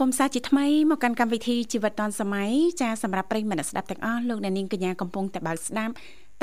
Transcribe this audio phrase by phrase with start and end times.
[0.00, 5.92] គមន៍សាជាថ្មីមកកាន់កម្មវិធីជីវិតឌွန်សម័យចាសម្រាប់ប្រិយមិត្តស្ដាប់ទាំងអស់លោកអ្នកនាងកញ្ញាកំពុងតែបើកស្ដាប់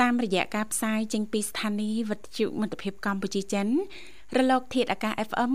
[0.02, 3.66] តាមរយៈការផ្សាយចេញពីស្ថានីយ៍វិទ្យុមិត្តភាពកម្ពុជាចិន
[4.36, 5.52] រលក ធាតុអាកាស FM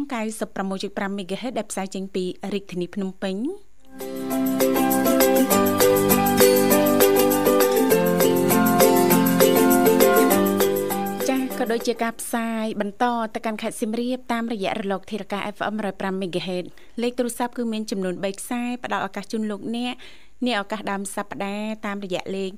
[0.58, 3.36] 96.5 MHz ដែលផ្សាយចេញពីរាជធានីភ្នំពេញ
[11.62, 16.66] ក៏ដូចជាការផ្សាយបន្តទៅកាន់ខេត្តសៀមរាបតាមរយៈរលកធារកា FM 105 MHz
[17.02, 19.94] លេខទូរស័ព្ទគឺមានចំនួន3ខ្សែផ្ដល់ឱកាសជូនលោកអ្នក
[20.46, 22.52] នាឱកាសដើមសប្ដាហ៍តាមរយៈលេខ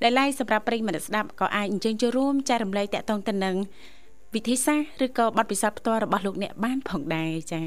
[0.03, 3.57] ដែលឡែកសម្រាប់ប្រិយមិត្តស្ដាប់ក៏អាចអញ្ជើញចូលរួមចែករំលែកតកតងទៅនឹង
[4.35, 7.65] វិធីសាស្ត្រឬក៏បទពិសោធន៍ផ្ទាល់របស់លោកអ្នកបានផងដែរចា៎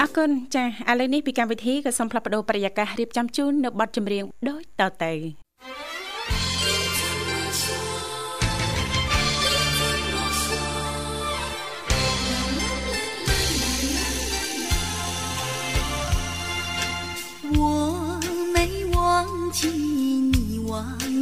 [0.00, 5.12] អរគុណចា៎ឥឡូវនេះពីកម្មវិធីក៏សូមផ្លាប់បដោប្រយាកររៀបចំជូននៅបទចម្រៀងដូចតទៅ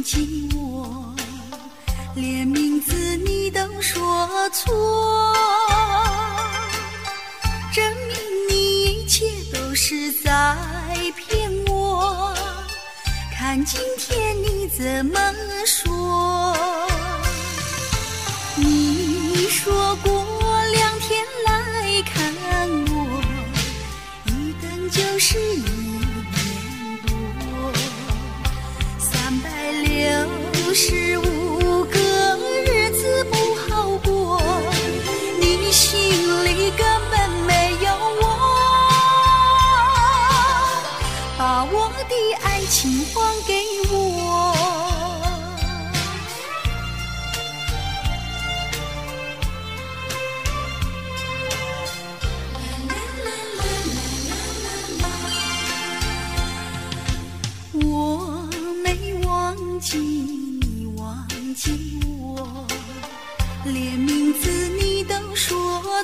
[0.09, 1.13] 忘记我，
[2.15, 4.73] 连名字你都说错，
[7.71, 8.17] 证明
[8.49, 10.57] 你一切都是在
[11.15, 12.33] 骗我。
[13.37, 15.28] 看今天你怎么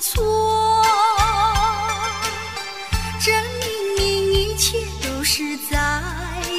[0.07, 0.23] 错，
[3.19, 5.75] 证明你一切都是在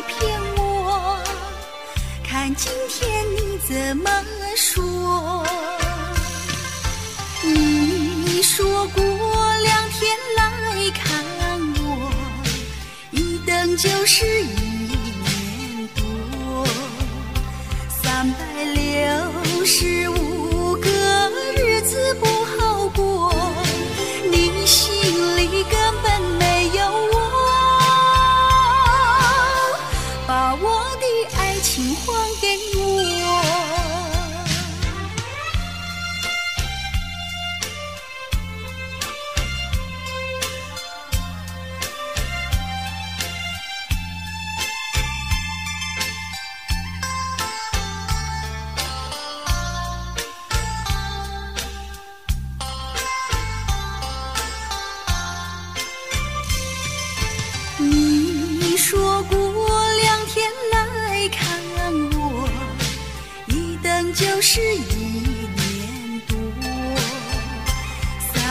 [0.08, 1.16] 骗我。
[2.24, 4.10] 看今天你怎么
[4.56, 5.46] 说？
[7.44, 9.04] 你说过
[9.62, 11.24] 两天来看
[11.76, 12.10] 我，
[13.12, 14.24] 一等就是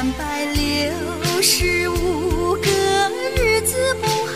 [0.06, 2.70] 三百六十五个
[3.36, 4.35] 日子不。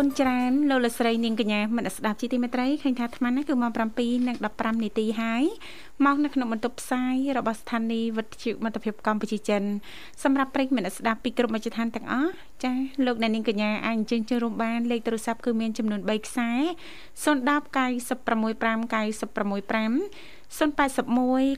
[0.00, 5.42] គុណច្រើនលោកលស្រីនាងកញ្ញាមនស្ដាប់ជីទីមេត្រីឃើញថាអាត្មានេះគឺម៉ោង7:15នាទីហើយ
[6.04, 9.62] មកនៅក្នុងបន្ទប់ផ្សាយរបស់ស្ថានីយ៍វិទ្យុមិត្តភាពកម្ពុជាចិន
[10.22, 12.32] សម្រាប់ប្រិយមិត្តស្ដាប់ពីគ្រប់មជ្ឈដ្ឋានទាំងអស់
[12.64, 12.76] ចា៎
[13.06, 16.50] លោកអ្នកនាងកញ្ញាអាចអញ្ជើញចូលរួមបានលេខទូរស័ព្ទគឺមានចំនួន3ខ្សែ
[17.24, 17.38] 010
[17.76, 19.96] 965 965
[20.58, 20.86] 081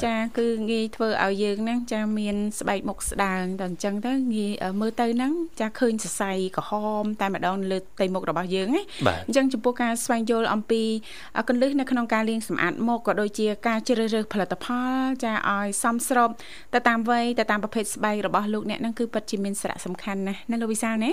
[0.06, 4.40] ចាគឺងាយធ្វើឲ្យយើងហ្នឹងចាមានស្បែកមុខស្ដើងតែអញ្ចឹងទៅងាយ
[4.80, 6.72] មើលទៅហ្នឹងចាឃើញសរសៃក្រហ
[7.02, 8.82] ម តែម្ដងលើផ្ទៃមុខរបស់យើងណា
[9.26, 10.82] អញ្ចឹងចំពោះការស្វែងយល់អំពី
[11.48, 14.66] កលឹះនៅក្នុងការលាងសម្អាតមុខក៏ដូចជាការជ្រើសរើសផលិតផ
[14.98, 16.30] លចាឲ្យសមស្រប
[16.74, 21.10] ទៅតាមវ័យទៅតាមប្រភេទស្បែករបស់លោកអ្នកហ្នឹងគឺពិតជាមានសារៈសំខាន់ណាស់ណាលោកវិសាលណា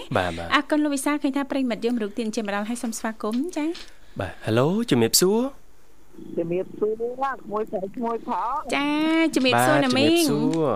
[0.56, 3.66] អរគុណលោកវិសាលឃើញថាប្រិមិត្តយើងមរុកទានជាម្ដងឲ្យសូមស្វាគមន៍ចា
[4.20, 5.61] បាទ Halo ជំរាបសួរ
[6.38, 8.90] ជំរាបសួរណាក្មួយស្រីក្មួយផងចា
[9.36, 10.24] ជំរាបសួរណាមីង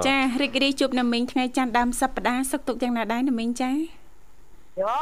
[0.08, 3.78] ចារីករាយជួបណាមីងថ្ងៃច័ន្ទដើមសប្តាហ៍សុខទុក្ខយ៉ាងណាដែរណាមីងចាយ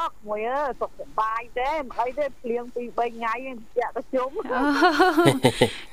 [0.09, 3.33] កមួយអើសុខសប្បាយទេមិនអីទេភ្លៀងពី3ថ្ងៃ
[3.79, 4.29] ចាក់ទៅជុំ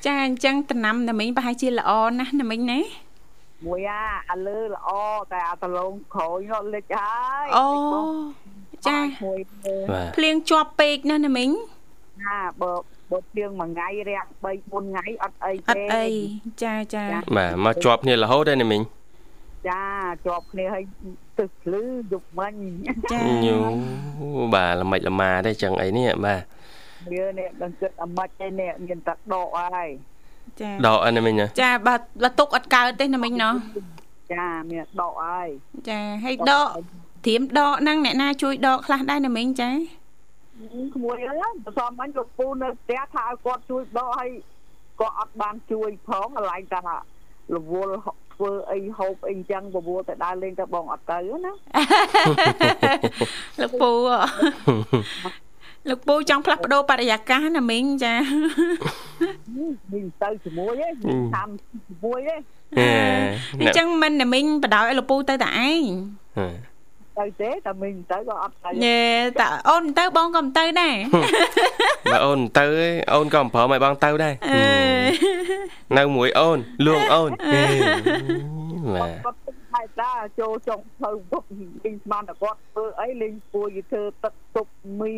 [0.05, 2.79] ចាអញ្ចឹងតំណាំណាមីងប្រហែលជាល្អណាស់ណាមីងណា
[3.65, 4.89] មួយអាអាលើល្អ
[5.31, 7.15] តែអាដលងក្រោយនោះលិចហើ
[7.45, 7.67] យអូ
[8.87, 8.97] ចា
[10.15, 11.49] ភ្លៀងជាប់ពេកណាណាមីង
[12.23, 12.71] ណាបើ
[13.11, 16.05] បើភ្លៀងមួយថ្ងៃរាំង3 4ថ្ងៃអត់អីទេអត់អី
[16.63, 17.03] ចាចា
[17.37, 18.81] បាទមកជាប់គ្នារហូតដែរណាមីង
[19.69, 19.83] ចា
[20.25, 20.83] ជាប់គ្នាហើយ
[21.39, 22.53] ទឹកភ្លឺយប់មិញ
[23.11, 23.57] ចាញូ
[24.53, 26.41] បាទល្មិចល្មាទេចឹងអីនេះបាទ
[27.11, 29.89] វានេះដឹងគិតអាម៉េចទេនេះមានតែដកហើយ
[30.61, 33.53] ចាដកអីណាមីងចាបើបើទុកអត់កើតទេណាមីងណោះ
[34.33, 35.47] ចាមានដកហើយ
[35.89, 36.67] ចាហើយដក
[37.25, 39.69] ត្រៀមដកហ្នឹងអ្នកណាជួយដកខ្លះដែរណាមីងចា
[40.95, 44.29] ក្មួយអើយបើសមអញលោកពូនៅផ្ទះថាឲ្យគាត់ជួយដកឲ្យ
[44.99, 46.81] គាត់អត់បានជួយផងកន្លែងថា
[47.55, 47.95] រវល់
[48.33, 51.53] ធ្វើអីហូបអីចឹងបបួលទៅដើរលេងទៅបងអត់ទៅណា
[53.61, 53.91] លោកពូ
[55.89, 58.15] លោកពូចង់ផ្លាស់ប្ដូរបរិយាកាសណាមីងចា
[59.93, 60.95] មីងទៅជាមួយឯង
[61.35, 61.49] តាម
[61.89, 62.41] ជាមួយឯង
[63.61, 65.81] អញ្ចឹងមិនណាមីងបដ ாய் ឲ្យលោកពូទៅតែឯង
[67.19, 69.01] ទៅទេតែមីងទៅក៏អត់ទៅញ៉េ
[69.39, 70.95] តែអូនទៅបងក៏មិនទៅដែរ
[72.11, 72.65] បើអូនមិនទៅ
[73.13, 74.33] អូនក៏មិនព្រមឲ្យបងទៅដែរ
[75.97, 77.31] នៅមួយអូនលួងអូន
[78.95, 79.37] បាទគាត់
[79.73, 81.43] តែតាចូលចុងទៅពុក
[81.83, 84.67] ពីស្មានតែគាត់ធ្វើអីលេងពួយធ្វើទឹកទុក
[84.99, 85.13] មី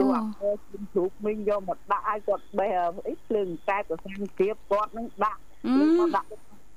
[0.00, 0.50] ទូអាកោ
[0.92, 2.70] ជ្រូកមីងយកមកដាក់ឲ្យគាត់បេះ
[3.08, 6.28] អីភ្លើងកែបប្រសាំងទៀបគាត់នឹងដាក់ភ្លើងមកដាក់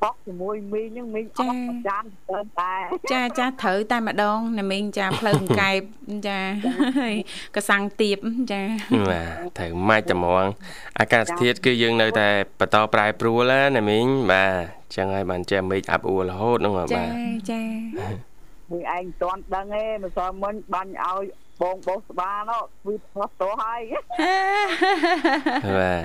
[0.02, 2.74] បកជាមួយមីងហ្នឹងមីងអត់ប្រចាំទៅតែ
[3.12, 5.80] ចាចាត្រូវតែម្ដងណាមីងចាផ្លូវកង្កែប
[6.28, 6.40] ចា
[7.02, 7.16] ហើយ
[7.56, 8.18] កសាំងទៀប
[8.52, 8.62] ចា
[9.10, 10.46] បាទត្រូវម៉ាច់តែហ្មង
[11.00, 12.30] អាកាសធាតុគឺយើងនៅតែ
[12.60, 17.04] បន្តប្រែប្រួលណាមីងបាទចឹងហើយបានចេះមេឃអាប់អួររហូតហ្នឹងបាទចា
[17.52, 17.62] ចា
[18.72, 21.24] មួយឯងមិនទាន់ដឹងទេម្សិលមិញបាញ់ឲ្យ
[21.62, 23.82] បងបោសស្បានោះវាផ្លោះតោះហើយ
[25.80, 26.04] បាទ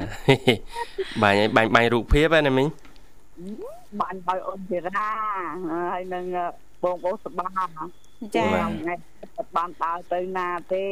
[1.23, 2.69] បាញ់ឲ្យបាញ់បាញ់រូបភាពហ្នឹងណាមីង
[4.01, 5.11] បាញ់ឲ្យអូនធីរា
[5.93, 6.25] ហើយនឹង
[6.83, 7.49] បងបោសស្បា
[8.35, 8.95] ចាថ្ងៃ
[9.39, 10.87] អត់បានដើរទៅណាទេ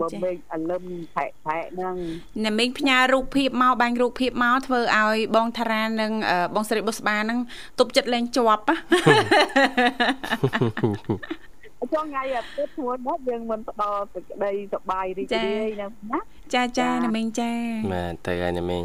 [0.00, 1.96] បើមេឃអលឹមផែកផែកហ្នឹង
[2.44, 7.38] ណាមីងផ្ញើរូបភាពមកបាញ់រូបភាពមកធ្វើឲ្យបងតារានិងអឺបងស្រីបុស្បាហ្នឹង
[7.78, 8.76] ទប់ចិត្តលេងជាប់ណា
[11.94, 16.20] ចុងថ្ងៃអាទិត្យធ្ងន់មកយើងមិនផ្ដល់សេចក្តីសប្បាយរីករាយណាណា
[16.54, 17.52] ចាចាណាមីងចា
[17.92, 18.84] បាទទៅហើយណាមីង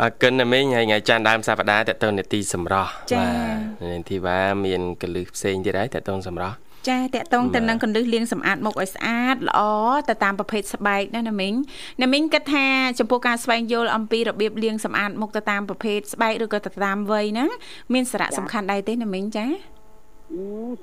[0.00, 2.92] អរគុណណាមីងហើយថ្ងៃច័ន្ទដើមសប្តាហ៍តទៅនេតិសម្រស់
[3.92, 6.56] នេតិវ៉ាមានកលឹះផ្សេងទៀតហើយតទៅសម្រស់
[6.88, 9.60] ចាតកតងទៅនឹងកន្លឹះលាងសម្អាតមុខឲ្យស្អាតល្អ
[10.08, 11.54] ទៅតាមប្រភេទស្បែកណាណាមីង
[12.02, 12.66] ណាមីងគិតថា
[12.98, 17.50] ចំពោះការស្វែងយល់អំពីរបៀបលាងសម្អាតមុខទៅតាមប្រភេទស្បែកឬក៏ទៅតាមវ័យហ្នឹង
[17.94, 19.73] មានសារៈសំខាន់ដែរទេណាមីងចា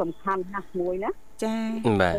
[0.01, 1.11] សំខាន់ណាស់មួយណា
[1.43, 1.55] ចា
[2.01, 2.15] បាទ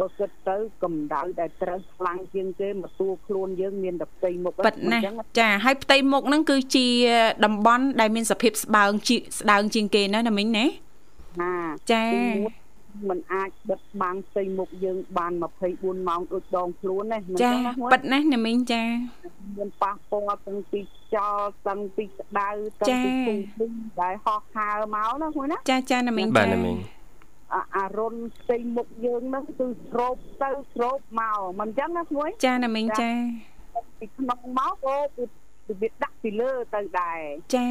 [0.00, 5.02] បើគិតទៅកម្ដៅដែលត្រូវខ្លាំងជាងគេមកទួខ្លួនយើងមានតែផ្ទៃមុខប៉ិតណាស់
[5.40, 6.86] ចាហើយផ្ទៃមុខហ្នឹងគឺជា
[7.44, 10.66] តំបន់ដែលមានសភាពស្បើងជាស្ដើងជាងគេណាណាមីងណា
[11.42, 11.54] ណា
[11.92, 12.04] ចា
[13.08, 15.32] มันអាចបិទបាំងផ្ទៃមុខយើងបាន
[15.70, 18.82] 24ម៉ោងដូចដងខ្លួនណាមិនចាចឹងណាមួយប៉ិតណាស់ណាមីងចា
[19.58, 22.48] មានប៉ះពាល់ទាំងពីខ្យល់ទាំងពីក្តៅ
[22.80, 23.70] ទាំងពីពុំពុំ
[24.00, 26.76] ដែលហោះហើរមកណាមួយណាចាចាណាមីងបាទចាណាមីង
[27.54, 33.10] អាអារុនផ្ទៃមុខយើងហ្នឹងគឺស្រោបទៅស្រោបមកមិនចឹងណាមួយចាណាមីងចា
[33.98, 35.24] ពីក្នុងមកក៏គឺ
[35.80, 37.20] វាដាក់ពីលើទៅដែរ
[37.56, 37.68] ចា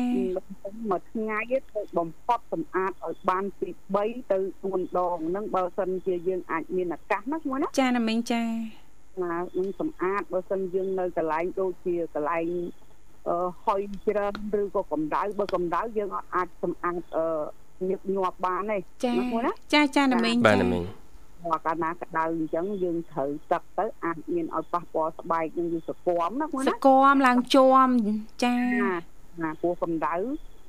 [0.90, 1.40] មួយថ្ងៃ
[1.76, 3.70] ទៅបំផុតសម្អាតឲ្យបានពី
[4.00, 12.48] 3ទៅ4ដងហ្នឹងបើសិនជាយើងអាចមានឱកាសណាមួយណាចាណាមីងចាណានឹងសម្អាតបើសិនយើងនៅកន្លែងដូចជាកន្លែង
[13.28, 13.36] អឺ
[13.66, 17.26] ហុយច្រើនឬក៏កម្ដៅបើកម្ដៅយើងអត់អាចសម្អាតអឺ
[17.90, 20.84] ញឹកញាប់បានទេចាណាមួយណាចាចាណាមីងបាទណាមីង
[21.52, 27.88] បើកាលណាក្តៅអញ្ចឹងយើងត្រូវទឹកទៅអាចមានឲ្យប៉ះពាល់ស្បែកនឹងវាសគមណាមួយសណាគមឡើងជាំ
[28.44, 28.96] ចាណា
[29.44, 30.16] ណាពោះកម្ដៅ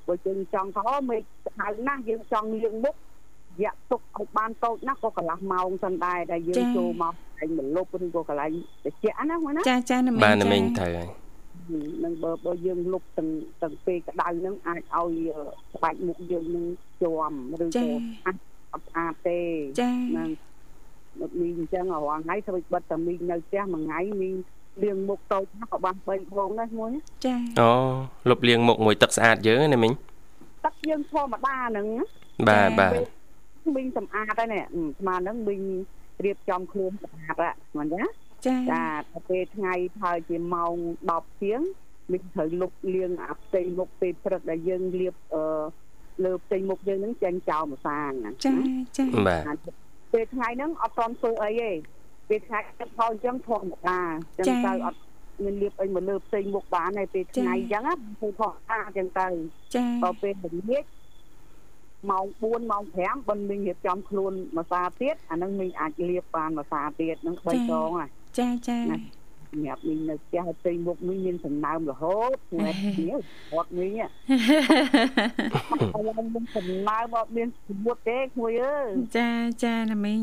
[0.07, 8.51] បើយើងចង់ថាមេឃក្តៅណាស់យើងចង់លាងមុខរយៈទុកឲ្យបានតូចណាស់ក៏កន្លះម៉ោងសិនដែរដែលយើងចូលមកកន្លែងមលប់ឬក៏កន្លែង
[8.85, 11.09] ត្រជាក់ណាមួយណាចាចាណាមីងបាទណាមីងត្រូវហើយ
[12.05, 13.29] នឹងបើបើយើងលុបទាំង
[13.63, 15.19] ទាំងពេលក្តៅហ្នឹងអាចឲ្យ
[15.75, 16.67] ស្បែកមុខយើងនឹង
[17.01, 18.37] ជាប់ឬចាក៏អាច
[18.73, 19.41] អត់ស្អាតទេ
[19.81, 20.29] ចាហ្នឹង
[21.21, 24.35] មកមីងអញ្ចឹងរាល់ថ្ងៃធ្វើបិទតែមីងនៅផ្ទះមួយថ្ងៃមីង
[24.83, 26.91] លាងមុខតូចណាស់ក៏បាន3ដងដែរមួយ
[27.27, 27.71] ចាអូ
[28.31, 29.93] លុបលាងមុខមួយទឹកស្អាតយើងណាមីង
[30.65, 32.05] ទឹកយើងធម្មតាហ្នឹងណា
[32.49, 32.93] បាទបាទ
[33.77, 35.63] មីងសម្អាតហើយនេះអឺស្មានហ្នឹងមីង
[36.25, 38.05] រៀបចំខ្លួនស្អាតហ่ะមិនណា
[38.47, 40.75] ចាចាទៅពេលថ្ងៃហើយជាម៉ោង
[41.11, 41.61] 10ជាង
[42.13, 45.43] មីងត្រូវលុបលាងអាផ្ទៃមុខពេលព្រឹកដែលយើងលាបអឺ
[46.25, 48.55] លើផ្ទៃមុខយើងហ្នឹងចេញចោលម្សាងណាចា
[48.99, 49.84] ចាបាទ
[50.15, 51.71] ពេលថ្ងៃហ្នឹងអត់តន់ធ្វើអីទេ
[52.29, 54.01] ពេលថ្ងៃទឹកផលអញ្ចឹងធម្មតា
[54.37, 54.99] អញ្ចឹងទៅអត់
[55.43, 59.29] មានលាបអីមកលើផ្ទៃមុខបានទេពេលថ្ងៃអញ្ចឹងណាធ្វើធម្មតាអញ្ចឹងទៅ
[59.75, 60.85] ចាដល់ពេលល្ងាច
[62.11, 68.79] ម៉ោង4ម៉ោង5បើមីងរៀបចំខ្លួនមួយសាទៀតអាហ្នឹងមីងអាចលាបបានមួយសាទៀតហ្នឹង3ដងហ่ะចាចា
[69.55, 73.19] សម្រាប់មីងនៅផ្ទះផ្ទៃមុខមីងមានសំណើមរហូតថ្ងៃនេះ
[73.55, 74.07] អត់មីងឥ
[76.07, 79.29] ឡូវមានសំណើមអត់មានស្ងួតទេគួយអើយចា
[79.65, 80.21] ចាណាមីង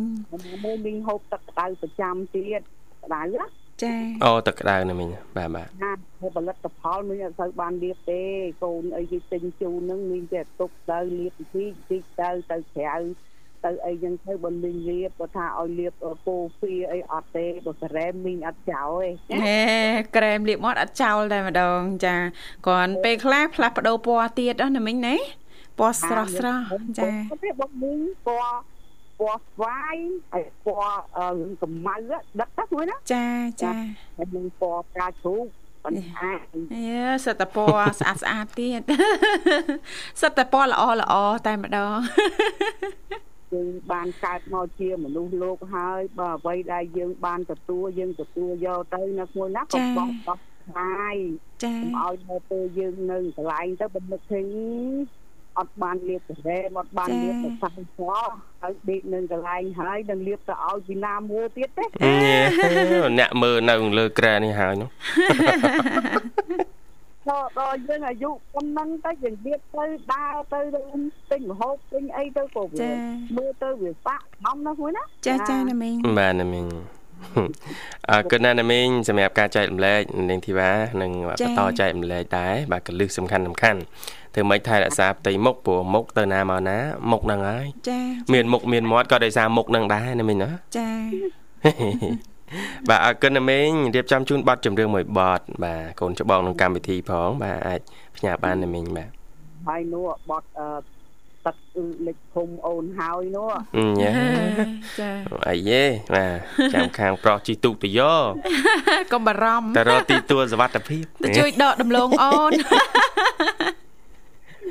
[0.63, 2.61] មួយមីងហូបទឹកក្តៅប្រចាំទៀត
[3.03, 3.45] ក្តៅណា
[3.83, 3.95] ចា
[4.25, 8.21] អូទឹកក្តៅណាមីងបាទបាទណាធ្វើផលិតផលមីងអត់សូវបានលាបទេ
[8.63, 12.97] កូនអីគេទិញជូនហ្នឹងមីងតែទុកទៅលាបទីទីទៅទៅក្រៅ
[13.65, 15.93] ទៅអីចឹងទៅបើមីងលាបគាត់ថាឲ្យលាប
[16.25, 19.61] ពោហ្វីអីអត់ទេបើការ៉េមមីងអត់ចោលទេហេ
[20.15, 22.15] ក្រែមលាបមាត់អត់ចោលតែម្ដងចា
[22.65, 25.15] គ្រាន់ពេលខ្លះផ្លាស់ប្ដូរពណ៌ទៀតណាមីងណា
[25.79, 26.63] ពណ៌ស្រស់ស្រស់
[26.99, 27.11] ចា
[27.43, 28.53] ទេបងមីងពណ៌
[29.19, 29.95] ពណ៌ស្វាយ
[30.33, 30.93] ហើយពណ៌
[31.39, 31.95] រឿងកម្ៅ
[32.39, 33.27] ដិតទៅមួយណាចា
[33.63, 33.73] ចា
[34.17, 35.45] ហើយនឹងពណ៌ផ្កាជ្រូក
[35.85, 36.85] បន្ថែមអេ
[37.25, 38.81] សិតតែពណ៌ស្អាតស្អាតទៀត
[40.21, 41.13] សិតតែពណ៌ល្អល្អ
[41.47, 41.97] តែម្ដង
[43.53, 51.15] យើងបានកើតមកជាមនុស្សលោកហើយបើអ្វីដែលយើងបានទទួលយើងទទួលយកទៅនៅមួយណាក៏បោះបោះស្រាយ
[51.63, 54.45] ចាកុំឲ្យនៅពេលយើងនៅកន្លែងទៅបំនឹកឃើញ
[55.59, 57.99] អត់បានលាបការ៉េមអត់បានលាបទៅសាំស
[58.61, 62.37] ហើយដេកនៅកន្លែងហើយនឹងលាបទៅឲ្យពីណាមួយទៀតទេញ៉េ
[63.19, 64.89] អ្នកមើលនៅលើក្រែនេះហើយនោះ
[67.31, 70.59] តែដល់យើងអាយុប៉ុណ្ណឹងទៅយើងទៀតទៅដើរទៅ
[71.31, 72.89] ទិញម្ហូបទិញអីទៅក៏វា
[73.37, 76.67] មើលទៅវាសាក់ខំណាមួយណាចាចាណាមីងបាទណាមីង
[78.09, 80.71] អរគុណណាស់ណាមីងសម្រាប់ការចែករំលែកនាងធីវ៉ា
[81.01, 83.79] និងបន្តចែករំលែកដែរបាទកលឹះសំខាន់សំខាន់
[84.33, 86.77] ធ្វើម៉េចថែរក្សាផ្ទៃមុខព្រោះមុខទៅណាមកណា
[87.11, 87.99] មុខហ្នឹងហើយចា
[88.33, 90.89] មានមុខមានមាត់ក៏ដោយសារមុខហ្នឹងដែរណាមីងណាចា
[92.89, 97.81] បាទអរគុណណាមីងរៀបចំជូនប័ណ្ណចម្រៀងមួយប័ណ្ណបាទកូនច្បងក្នុងកម្មវិធីផងបាទអាច
[98.17, 99.09] ផ្ញើបានណាមីងបាទ
[99.67, 100.69] ហើយនោះបត់អឺ
[101.45, 101.57] ទឹក
[102.07, 103.51] លេខភូមិអូនហើយនោះ
[104.01, 104.13] ញ៉ា
[104.99, 105.11] ចា
[105.49, 105.83] អីយេ
[106.15, 108.31] បាទចាំខាងប្រុសជីទូកទៅយក
[109.13, 112.51] កុំបារម្ភទៅរកទីទួលសុវត្ថិភាពទៅជួយដកដំឡូងអូន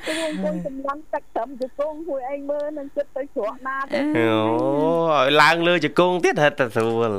[0.06, 4.30] ទៅខ្ញុំចម្លងទឹកត្រឹមជង្គង់មួយឯងមើលនឹងចិត្តទៅច្រកណាទៅអូ
[5.12, 7.10] ឲ្យឡើងលើជង្គង់ទៀតហិតតែស្រួល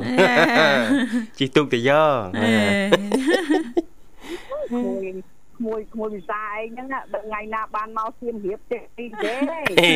[1.38, 2.16] ជីទូកទៅយក
[4.70, 5.06] ក្មួយ
[5.58, 9.90] ក្មួយក្មួយវិសាឯងហ្នឹងណាដល់ថ្ងៃណាបានមកសៀមរៀបទេទេទេហេ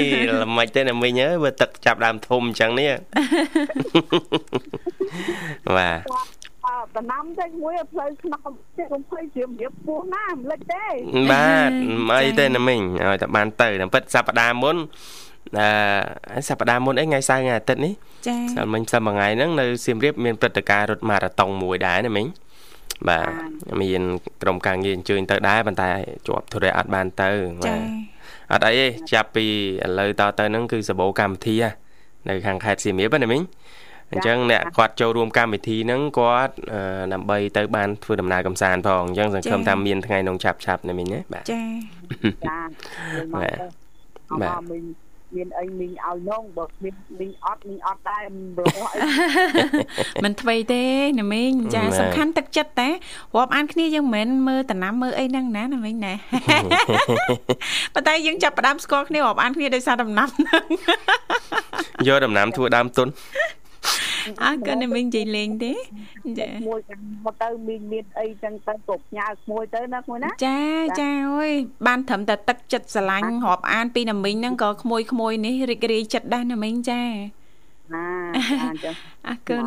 [0.44, 2.92] ល្មិចទេណាមីងអើយបើទឹកចាប់ដើមធំអញ្ចឹងនេះ
[5.78, 6.00] បាទ
[6.96, 10.86] អើតំណាំតែមួយផ្លូវខ្នងទេកុំភ័យសៀមរៀបពោះណាមិនលិចទេ
[11.32, 11.72] បាទ
[12.24, 14.76] អីទេណាមីងឲ្យតែបានទៅតែពិតសប្តាហ៍មុន
[15.60, 17.94] អឺសប្តាហ៍មុនអីថ្ងៃសៅរ៍ថ្ងៃអាទិត្យនេះ
[18.28, 22.28] ចាតែមិញសិនមួយថ្ងៃហ្នឹងនៅសៀមរាបមានព្រឹត្តិការណ៍រត់ម៉ារ៉ាតុងមួយដែរណាមីង
[23.10, 23.30] បាទ
[23.82, 24.02] មាន
[24.42, 25.90] ក្រុមការងារអញ្ជើញទៅដែរប៉ុន្តែ
[26.28, 27.30] ជាប់ធុរៈអត់បានទៅ
[27.66, 27.76] ចា
[28.54, 31.74] អត់អីទេចាប់ពីឥឡូវតទៅហ្នឹងគឺសបោកម្មវិធីហ่ะ
[32.30, 33.42] នៅខាងខេត្តសៀមរាបណាមីង
[34.12, 36.80] អញ្ចឹងអ្នកគាត់ចូលរួមកម្មវិធីហ្នឹងគាត់អឺ
[37.14, 41.64] ដើម្បីទៅបានធ្វើដំណើរកំសាន្តផងអញ្ចឹងសង្ឃឹមថាមានថ្ងៃនោះឆាប់ឆាប់ណាមីងណាបាទចា
[42.48, 42.60] ចា
[43.14, 43.68] យើងមកទៅ
[44.32, 44.84] អមមីង
[45.36, 49.00] មានអីមីងឲ្យនងបើមានមីងអត់មីងអត់ដែរមិនរកអី
[50.24, 50.84] មិនថ្មីទេ
[51.20, 52.90] ណាមីងចាសំខាន់ទឹកចិត្តតែ
[53.36, 56.14] រាប់អានគ្នាយើងមិនមែនមើលតំណាំមើលអីហ្នឹងណាណាមីងណា
[57.94, 60.64] ប៉ុន្តែយើងចាប់ផ្ដើមស្គាល់គ្នារាប់អានគ្នាដោយសារតំណាំហ្នឹង
[62.08, 63.08] យកដំណាំធ្វើដើមទុន
[64.44, 65.74] អើក៏ណាមីងនិយាយលេងទេ
[66.40, 70.60] ចាមួយចាំមកទៅមីងមានអីចឹងទៅគ្រប់ញ៉ាក្មួយទៅណាក្មួយណាចា
[71.00, 71.52] ចាអើយ
[71.88, 77.02] បានត្រឹមតែទឹកចិត្តស្រឡាញ់រាប់អានពីណាមីងហ្នឹងក៏ក្មួយក្មួយនេះរីករាយចិត្តដែរណាមីងចា
[77.94, 78.08] ណា
[78.64, 78.96] អញ្ចឹង
[79.28, 79.64] អរគុណ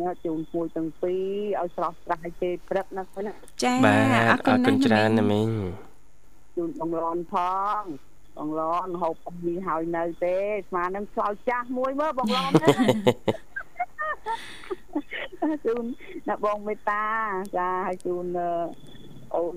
[0.00, 3.32] ណាជូនមួយទាំងពីរឲ្យស្រស់ស្រាយទេព្រឹកណាក្មួយណា
[3.64, 5.86] ចាបាទអអររគុគុណណណាស់ច្រើនណាណាមីងមីង
[6.56, 7.34] ជូនបងរនផ
[7.80, 7.82] ង
[8.36, 10.36] បងឡនហូបនេះហើយនៅទេ
[10.68, 12.50] ស្មើនឹងខ្លោចចាស់មួយមើលបងឡន
[15.66, 15.84] ជូន
[16.28, 17.04] ណាបងមេតា
[17.56, 18.24] ចាហើយជូន
[19.34, 19.54] អូន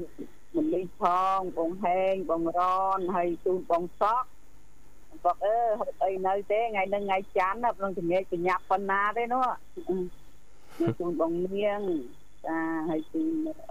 [0.56, 1.02] មលីផ
[1.38, 2.62] ងបងហេងបងរ
[2.98, 4.28] នហើយជូនបងសក់
[5.26, 9.46] បងអើហូបអីនៅទេថ្ងៃនឹងថ្ងៃច័ន្ទក្នុងជំនាញបញ្ញាប៉ុណ្ណាទេនោះ
[11.00, 11.82] ជូនបងនាង
[12.46, 13.28] ចាហើយជូន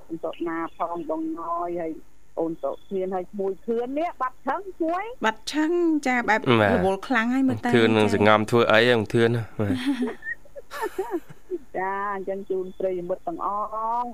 [0.08, 1.92] អង្គណាផងបងណយហើយ
[2.40, 5.70] អូនសុធានហើយមួយខឿននេះបាត់ថឹងមួយ បាត់ឆឹង
[6.06, 6.40] ចាបែប
[6.74, 9.72] រវល់ខ្លាំងហើយមើលទៅធឿននឹងសង្ងំធ្វើអីហ្នឹងធឿនបាទ
[11.78, 13.66] ចាអញ្ចឹងជូនប្រិយមិត្តទាំងអស់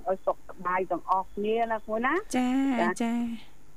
[0.09, 2.49] ឲ្យសុខសប្បាយទាំងអស់គ្នាណាមួយណាចា
[3.03, 3.13] ចា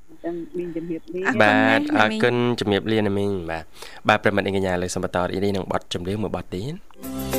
[0.10, 3.64] អញ្ចឹងមានជំរាបលាអរគុណបាទណាអស់រគុណជំរាបលាណាមីងបាទ
[4.08, 7.37] បាទប្រិមត្តអីកញ្ញាលើកសំបន្តរីនេះនឹងបတ်ចម្រៀងមួយបတ်ទៀត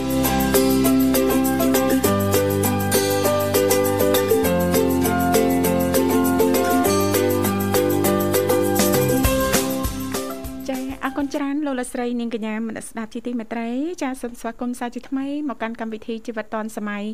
[11.35, 13.69] ចាអរគុណច្រើនលោកលកស្រីនាងកញ្ញាមនស្សស្ដាប់ជីទីមេត្រី
[14.03, 17.05] ចាសូមស្វាគមន៍សាជាថ្មីមកកាន់កម្មវិធីជីវិតឌွန်សម័យ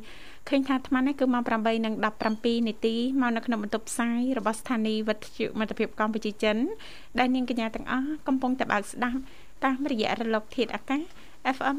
[0.48, 6.56] ឃើញថាអាត្មានេះគឺម៉ោង8:17នាទីមកនៅក្នុងបន្ទប់ផ្សាយរបស់ស្ថានីយ៍វិទ្យុមិត្តភាពកម្ពុជាចិន
[7.18, 9.20] ដែលនាងកញ្ញាទាំងអស់កំពុងតែបើកស្ដាប់
[9.64, 11.02] តាមរយៈរលកធាតុអាកាស
[11.56, 11.78] FM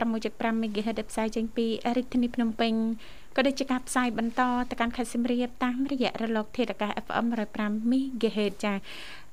[0.00, 2.74] 96.5 MHz ដែលផ្សាយចេញពីរាជធានីភ្នំពេញ
[3.36, 7.26] ក៏ដូចជាការផ្សាយបន្តទៅកាន់ខេត្តសៀមរាបតាមរយៈរលកធាតុអាកាស FM
[7.58, 8.76] 105 MHz ចា៎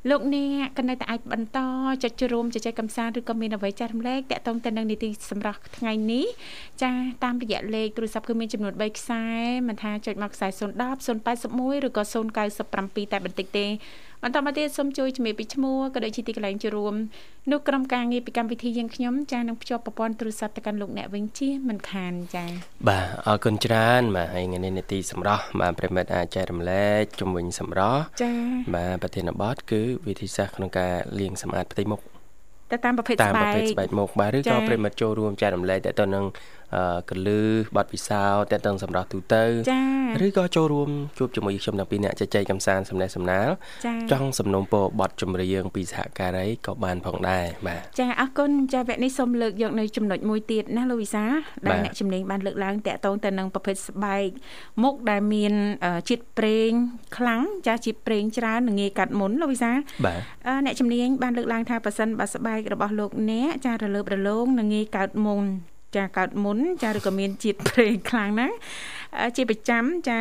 [0.10, 1.60] លោកអ្នកក៏នៅតែអាចបន្ត
[2.03, 6.25] ចុចចូលរួមជជែកកម្សាន្តឬក៏មានអ្វីចែករំលែកតាក់ទងទៅនឹងនីតិសម្រាប់ថ្ងៃនេះ
[6.81, 9.23] ចា៎តាមរយៈលេខទូរស័ព្ទគឺមានចំនួន3ខ្សែ
[9.67, 10.60] មិនថាចុចមកខ្សែ010
[11.27, 12.03] 081ឬក៏
[12.57, 13.65] 097តែបន្តិចទេ
[14.23, 16.95] បន្តមកទៀតសូមជួយជំរាបពីឈ្មោះក៏ដូចជាទីកន្លែងចូលរួម
[17.51, 22.45] នោះក្រុមការងារពីកម្មវិធីយើងខ្ញុំចានឹងភ្ជាប់ប្រព័ន្ធទូរស័ព្ទទៅកាន់លោកអ្នកវិញជាមិនខានចា
[22.88, 28.32] បាទអរគុណច្រើនបាទហើយថ្ងៃនេះនីតិសម្រាប់បាទប្រិមិត្តអាចចែករំលែកជំវិញសម្រាប់ចា
[28.75, 32.01] បាទប្រធានបទគឺវិធីសាស្ត្រក្នុងការលាងសម្អាតផ្ទៃមុខ
[32.71, 36.25] ទៅតាមប្រភេទតាមស្បែប្រភេទកស្បែកមុខបាទឬចា៎ក៏ប្រិមិត្តចូលរួមចែករំលែកតទៅនឹង
[37.10, 37.41] កលឺ
[37.77, 43.47] បទពិសោធន៍តេតឹងសម្រាប់ទូទៅចា៎ឬក៏ចូលរួមជួបជាមួយខ្ញុំទាំងពីរអ្នកជជែកកម្សាន្តសំណេះសំណាល
[44.12, 51.23] ចង់សំណូមពរបទចម្រៀងពីសហការីក៏បានផងដែរបាទចាអរគុណចាវគ្គនេះសូមលើកយកនៅចំណុចមួយទៀតណាលោកវិសា
[51.65, 54.27] ដែលអ្នកជំនាញបានលើកឡើងតាក់ទងទៅនឹងប្រភេទស្បែក
[54.84, 55.53] មុខដែលមាន
[56.10, 56.69] ជាតិប្រេង
[57.17, 59.71] ខ្លាំងចាជាតិប្រេងច្រើននិងងាយកាត់មុនលោកវិសា
[60.06, 60.19] បាទ
[60.65, 65.45] អ្នកជំនាញបានលើកឡើងថាប៉ះសិនបើស្បែករបស់លោកអ្នកចារលើបរលោងនិងងាយកើតមុន
[65.95, 68.56] ចាកើតមុនចាឬក៏មានជាតិប្រេងខ្លាំងណាស់
[69.36, 70.17] ជាប្រចាំចា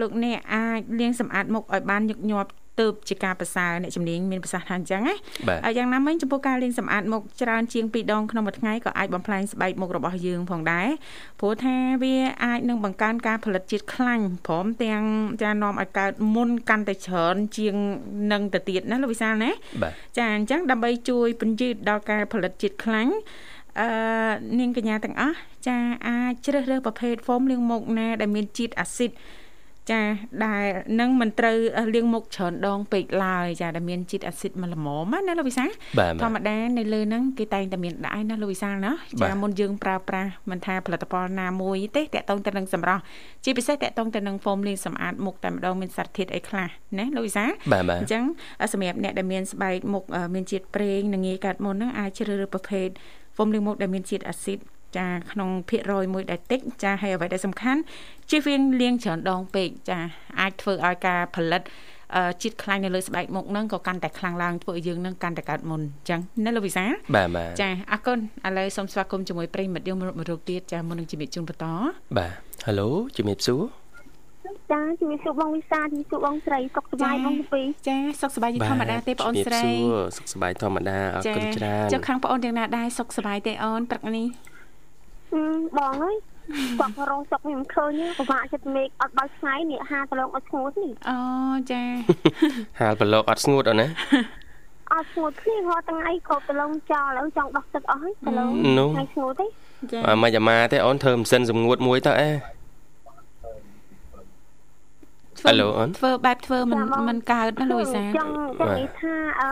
[0.00, 5.14] លោកអ្នកអាចលាងសម្អាតមុខឲ្យបានញឹកញាប់ទើបជាការប្រសើរអ្នកជំនាញមានប្រសាសន៍ថាអញ្ចឹងណា
[5.64, 10.88] ហើយយ៉ាងណាមិញចំពោះការលេងសម្អាតមុខច្រើនជាង2ដងក្នុងមួយថ្ងៃក៏អាចបំផ្លាញស្បែកមុខរបស់យើងផងដែរ
[11.40, 15.02] ព្រោះថាវាអាចនឹងបង្កើនការផលិតជាតិខ្លាញ់ព្រមទាំង
[15.42, 17.74] ចានាំឲ្យកើតមុនកាន់តែច្រើនជាង
[18.32, 19.50] នឹងទៅទៀតណាលោកវិសាលណា
[20.16, 23.14] ចាអញ្ចឹងដើម្បីជួយពន្យឺតដល់ការផលិតជាតិខ្លាញ់
[23.80, 23.88] អឺ
[24.58, 25.36] នាងកញ្ញាទាំងអស់
[25.66, 29.12] ចាអាចជ្រើសរើសប្រភេទហ្វូមលាងមុខណា ដែលមានជាតិអាស៊ីត
[29.90, 30.00] ចា
[30.44, 30.64] ដែល
[31.00, 31.56] នឹងមិនត្រូវ
[31.94, 35.66] លាងមុខច្រើនដងពេកឡើយចាដែលមានជាតិអាស៊ីតមកល្មមណាលោកវិសា
[36.22, 43.02] ធម្មតានៅលើហ្នឹងគេតែងតែមានដែរណាលោកវិសាណាចាមុនយើងប្រើប្រាស់មិនថាផលិតផលណាមួយទេតកតងទៅនឹងសម្រស់
[43.44, 47.44] ជាពិសេសតកតងទៅនឹងហ្វូមលាងសម្អាតមុខតែម្ដងមានសារធាតុអីខ្លះណាលោកវិសា
[48.00, 48.24] អញ្ចឹង
[48.72, 52.88] សម្រាប់អ្នកដែលមានស្បែកមុខមានជាតិប្រេងនិងងាយកាត់មុនហ្នឹងអាចជ្រើសរើសប្រភេទ
[53.38, 54.58] ហ្វូមលាងមុខដែលមានជាតិអាស៊ីត
[54.98, 57.80] ចាក្នុងភាគរយមួយដែលតិចចាហើយអ្វីដែលសំខាន់
[58.30, 59.98] ជៀសវាងលាងច្រើនដងពេកចា
[60.40, 61.62] អាចធ្វើឲ្យការផលិត
[62.42, 66.84] ជាតិខ្លាញ់នៅលើស្បែកមុខហ្នឹងក៏កាន់តែខ្លាំងឡើងធ្វើឲ្យយើងនឹងកាន់តែកើតមុនអញ្ចឹងណាលោកវិសា
[67.16, 71.66] បាទបាទចាអរគុណឥឡូវសូមស្វាគមន៍ជាមួយប្រិមិត្តយើងមករកទៀតចាមុននឹងជំរាបជូនបន្ត
[72.18, 72.32] បាទ
[72.66, 73.60] ហៅឡូជំរាបសួរ
[74.72, 79.62] ចាជំរាបសួរបងវិសាជំរាបសួរបងស្រីសុខសប្បាយបងពីចាសុខសប្បាយជាធម្មតាទេបងអូនស្រី
[80.16, 84.26] សុខសប្បាយធម្មតាអរគុណច្រើនចុះខាងបងអូនយ៉ាងណាដែរសុខសប្បាយទេអូនព្រឹកនេះ
[85.78, 86.16] បងអើយ
[86.78, 91.18] គាត់រងសុកខ្ញុំឃើញពិបាកចិត្តមេឃអត់បើកថ្ងៃនេះហាប្រឡងអត់ស្ងួតនេះអូ
[91.70, 91.82] ចា
[92.80, 93.88] ហាលប្រឡងអត់ស្ងួតអូនណា
[94.92, 98.50] អត់ស្ងួតគ្នារាល់ថ្ងៃក៏ប្រឡងចោលឥឡូវចង់ដោះទឹកអស់ហើយប្រឡង
[98.94, 99.46] ថ្ងៃស្ងួតទេ
[99.92, 102.30] ចាមិនអាម៉ាទេអូនធ្វើម៉ាស៊ីនសម្ងួតមួយទៅអេ
[105.46, 109.50] ហៅឡូអូនធ្វើបែបធ្វើមិនមិនកើតណាលូយសាចង់ចង់និយាយថាអឺ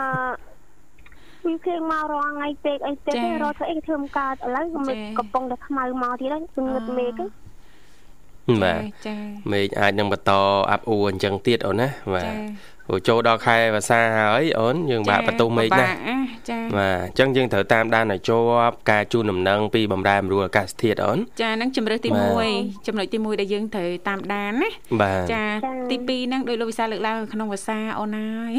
[1.44, 7.20] ពីភ្លៀងមករងថ្ងៃពេកអីពេករត់ធ្វើអីធ្វើមិនកើតឥឡូវមេឃកំពុងតែខ្មៅមកទៀតហើយងឹតមេឃ
[8.62, 9.16] បាទចា
[9.52, 10.32] មេឃអាចនឹងបន្ត
[10.70, 12.32] អាប់អួរអញ្ចឹងទៀតអូនណាបាទ
[12.88, 15.86] ព្រោះចូលដល់ខែវស្សាហើយអូនយើងបាក់បន្ទោសមេឃណា
[16.50, 22.10] ចាបាទអញ្ចឹងយើងត្រូវតាមដានឲ្យជាប់ការជូនដំណឹងពីបំរែបំរួលអាកាសធាតុអូនចាហ្នឹងជំរើសទី
[22.48, 24.70] 1ចំណុចទី1ដែលយើងត្រូវតាមដានណា
[25.32, 25.44] ចា
[25.90, 28.52] ទី2ហ្នឹងដោយលោកវិសាលើកឡើងក្នុងភាសាអូនហើយ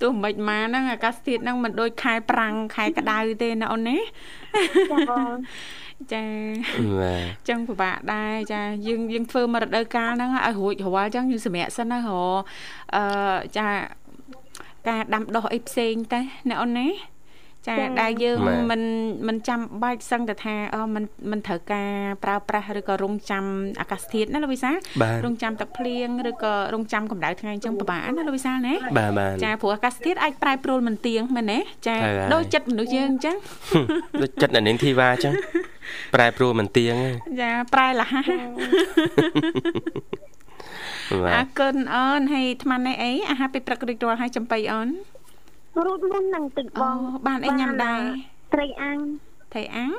[0.00, 3.98] ទោះមិនមកហ្នឹងអាកាសធាតុហ្នឹងមិនដូចខែប្រាំងខែក្តៅទេណាអូនណា
[4.92, 5.34] ចាបង
[6.12, 6.24] ចា
[7.00, 12.10] បាទចឹងពិបាកដែរចាយើងយើងធ្វើមករដូវកាលហ្នឹងឲ្យរួចរាល់ចឹងយើងសម្រាកសិនណារ
[12.94, 13.02] អឺ
[13.58, 13.68] ចា
[14.88, 16.88] ការដាំដុះអីផ្សេងតែណាអូនណា
[17.66, 18.38] ចាដែលយើង
[18.70, 18.82] មិន
[19.28, 21.92] មិនចាំបាច់សឹងតែថាអមិនមិនត្រូវការ
[22.24, 23.44] ប្រើប្រាស់ឬក៏រងចាំ
[23.80, 24.70] អាកាសធាតុណាលោកវិសា
[25.24, 28.74] រងចាំទឹកភ្លៀងឬក៏រងចាំកម្ដៅថ្ងៃអញ្ចឹងពិបាកណាលោកវិសាណា
[29.44, 31.96] ចាព្រោះអាកាសធាតុអាចប្រែប្រួលមិនទៀងមែនទេចា
[32.34, 33.36] ដូចចិត្តមនុស្សយើងអញ្ចឹង
[34.22, 35.34] ដូចចិត្តអ្នកនាងធីវ៉ាអញ្ចឹង
[36.14, 36.94] ប្រែប្រួលមិនទៀង
[37.40, 38.14] ចាប្រែលះ
[41.34, 44.88] អរគុណអូនហើយអាត្មានេះអីអាហារពេលព្រឹករួចរាល់ហើយចំបៃអូន
[45.86, 48.00] រូតមុននឹងទឹកបងបានអីញ៉ាំដែរ
[48.54, 48.98] ត្រីអាំង
[49.52, 49.90] ត្រីអាំង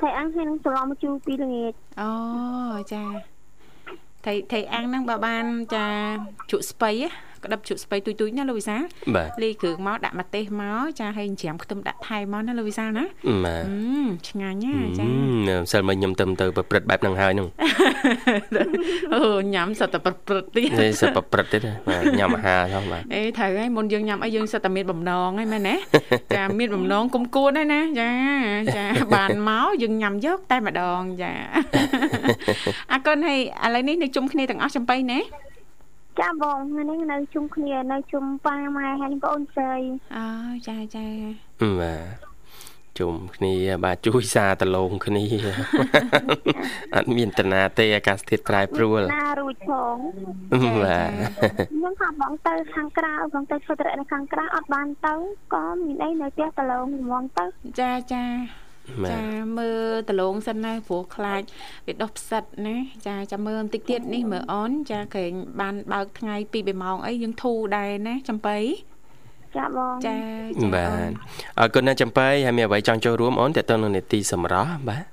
[0.00, 2.10] ត្រីអាំងហើយនឹងសឡមជូរពីល្ងាចអូ
[2.92, 3.04] ចា
[4.24, 5.44] ត្រីត្រីអាំងហ្នឹងបើបាន
[5.74, 5.86] ចា
[6.50, 6.90] ជក់ស្ពៃ
[7.44, 8.76] ក្តឹបជក់ស្ពៃទុយទុយណាលោកវិសា
[9.42, 13.04] លីគ្រឿងមកដាក់ម្ទេសមកចាហើយច្រាមខ្ទឹមដាក់ថែមមកណាលោកវិសាណា
[13.44, 13.64] បាទ
[14.28, 15.06] ឆ្ងាញ់ណាចា
[15.72, 17.48] សិលមិញខ្ញុំទៅទៅប្រព្រឹត្តបែបហ្នឹងហើយហ្នឹង
[19.14, 19.22] អូ
[19.54, 25.74] ញ៉ាំសិតតែប្រព្រឹត្តទៀតនេះសិតប្រព្រឹត្តទៀតបាទញ៉ាំអាហារហ្នឹងបាទអេត្រូវហើយមុនយើងញ៉ាំអីយើងសិតតែមានបំណងហើយមែនទេ
[26.36, 28.10] ចាមានបំណងគុំគួនហើយណាចា
[28.76, 31.32] ចាបានមកយើងញ៉ាំយកតែម្ដងចា
[32.92, 35.18] អរគុណហើយឥឡូវនេះនៅជុំគ្នាទាំងអស់ចំបៃណា
[36.20, 39.76] ចាបងថ្ងៃនេះនៅជុំគ្នានៅជុំប៉ាម៉ែហើយបងអូនស្រី
[40.16, 40.26] អូ
[40.68, 41.06] ចាចា
[41.80, 42.30] បាទ
[42.98, 43.54] ជុំគ្នា
[43.84, 45.24] បាទជួយសារតឡងគ្នា
[46.94, 49.96] អត់មានតាណាទេអាកាសធាតុប្រែប្រួលណារួចផង
[50.84, 51.10] បាទ
[51.70, 55.14] ខ្ញុំថាបងទៅខាងក្រៅបងទៅធ្វើត្រែនៅខាងក្រៅអត់បានទៅ
[55.54, 57.44] ក៏មានអីនៅផ្ទះតឡងហ្មងទៅ
[57.80, 58.24] ចាចា
[59.10, 59.24] ចា
[59.58, 61.42] មើលដលងសិនណាព្រោះខ្លាច
[61.86, 70.16] វាដុះផ្សិតណាចាចាំមើលបន្តិចទៀតនេះមើលអនចាក្រែងបានបើកថ្ងៃ2 3ម៉ោងអីយើងធូរដែរណាចំបៃចចាបងចា
[70.74, 71.10] បាទ
[71.58, 75.04] អរគុណណាស់ចំបៃហើយមានអ្វីចង់ចូលរួមអូនតើតើនឹងនីតិសម្រាប់បាទ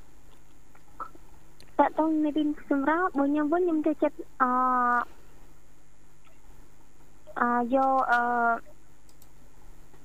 [1.80, 4.46] តើតើនេះទីសម្រាប់បើខ្ញុំវិញខ្ញុំទៅចិត្តអ
[7.42, 7.44] អ
[7.76, 8.22] យកអឺ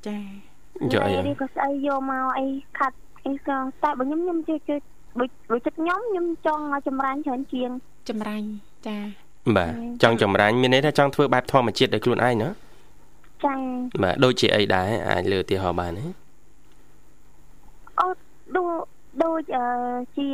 [0.07, 0.19] ចា
[0.93, 2.47] យកអីនេះក៏ស្អីយកមកអី
[2.79, 4.77] ខាត់ អីក៏តែបើខ្ញុំខ្ញុំជឿជឿ
[5.51, 7.71] បើចិត្តខ្ញុំខ្ញុំចង់ចម្រាញ់ច្រើនជាង
[8.09, 8.47] ចម្រាញ់
[8.87, 8.99] ចា
[9.57, 12.49] បាទចង់ចម្រាញ់មានន័យថាចង់ធ្វើបែបធម្មជាតិដោយខ្លួនឯងណា
[13.45, 13.55] ចា
[14.03, 16.05] បាទដូចជាអីដែរអាចលើឧទាហរណ៍បានទេ
[18.01, 18.07] អូ
[18.57, 18.83] ដូច
[19.25, 19.67] ដូចអឺ
[20.17, 20.29] ជា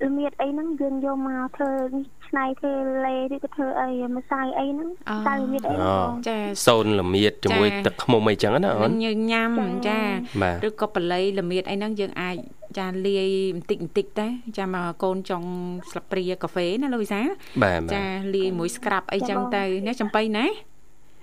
[0.00, 2.72] អឺលមៀតអីហ្នឹងយើងយកមកធ្វើនេះ ឆ្នៃធ្វើ
[3.06, 4.88] លេឬក៏ធ្វើអីម្សៅអីហ្នឹង
[5.28, 9.50] តែលមៀតអីហ្នឹងបងចាសូនល្មៀតជាមួយចាទឹកឃ្មុំអីចឹងណាអូនយើងញ៉ាំ
[9.88, 9.98] ចា
[10.42, 12.36] បាទឬក៏បល័យល្មៀតអីហ្នឹងយើងអាច
[12.78, 14.26] ចាលាយបន្តិចបន្តិចទៅ
[14.58, 15.42] ចាមកកូនចុង
[15.90, 17.26] ស្លាបព្រាកាហ្វេណាលោកវិសាល
[17.62, 20.46] បាទបាទចាលាយមួយស្ក្រាប់អីចឹងទៅណាចំបៃណា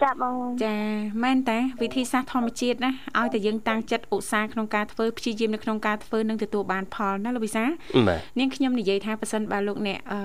[0.04, 0.36] ចាបង
[0.66, 0.76] ចា
[1.24, 7.70] មែនតាវិធីសាស្ត្រធម្មជាតិណាឲ្យតែយើងតាំងចិត្តឧស្សាហ៍ក្នុងការធ្វើព្យាយាមនៅក្នុងការធ្វើនឹងទទួលបានផលណាលោកវិសាល
[8.08, 10.20] បាទនាងខ្ញុំនិយាយថាប៉ះសិនបើលោកអ្នកអឺ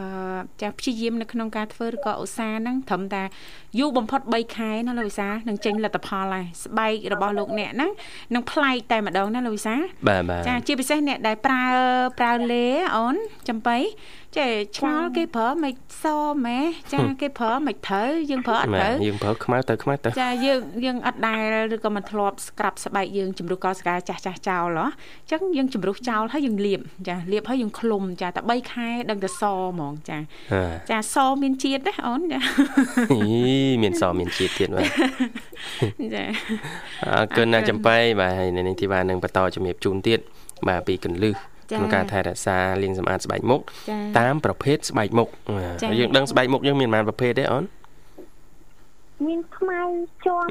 [0.62, 3.22] ចាព្យាយាមនៅក្នុងការធ្វើឬក៏ឧស្សាហ៍ហ្នឹងត្រឹមតែ
[3.78, 7.90] យូរបំផុត3ខែណាលោកវិសានឹងចេញលទ្ធផលហើយស្បែករបស់លោកអ្នកហ្នឹង
[8.34, 9.74] នឹងប្លែកតែម្ដងណាលោកវិសា
[10.08, 11.64] បាទបាទចាជាពិសេសអ្នកដែលប្រើ
[12.18, 13.16] ប្រើលេអូន
[13.48, 13.76] ចំបៃ
[14.38, 16.05] ចេះឆ្ងល់គេប្រើមិនស
[16.47, 16.61] ម៉ែ
[16.92, 21.42] ចាគេប្រើមិនត្រូវយើងប្រើអត់បាត្រូវទយើងប្រើខ្មៅទៅខ្មៅទៅចាយើងយើងអត់ដែល
[21.75, 24.88] ឬក៏មិនធ្លាប់ស្ក្រាប់ស្បែកយើងជំរុះកោសកាចាស់ចាស់ចោលហ៎អ
[25.27, 30.18] ញ្ចឹងយើងជំរុះចោលហើយយើងលាបចាលាបហើយយើងឃ្លុំចាតែ3ខែដឹងតែសហ្មងចា
[30.53, 32.40] ហាចាសមានជាតិណាអូនចា
[33.12, 33.23] អី
[33.83, 34.87] មានសមានជាតិទៀតបាទ
[36.14, 36.25] ចា
[37.07, 40.18] អរគុណណាស់ចំបៃបាទហើយនៅនេះទីបាននឹងបន្តជំរាបជូនទៀត
[40.68, 45.29] បាទពីកន្លឹះចា៎ ក្នុងការថែរក្សាលាងសម្អាតស្បែកមុខចាតាមប្រភេទស្បែកមុខ
[45.83, 47.64] ចា៎ហើយយើងដឹងស្បែកមុខយើងមានប៉ុន្មានប្រភេទទេអូន
[49.27, 49.81] មានខ្មៅ
[50.24, 50.46] ជាប់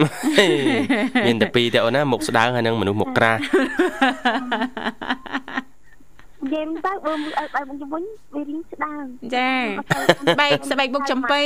[1.28, 3.40] មានតែពីរទេអូនណាមុខស្ដើងហើយនឹងមនុស្សមុខក្រាស់
[6.44, 8.04] និយាយទៅបើមើលឲ្យបែបមកវិញ
[8.34, 9.04] វារៀងស្ដើង
[9.36, 9.52] ចា
[10.34, 11.42] ស្បែកស្បែកមុខចំបៃ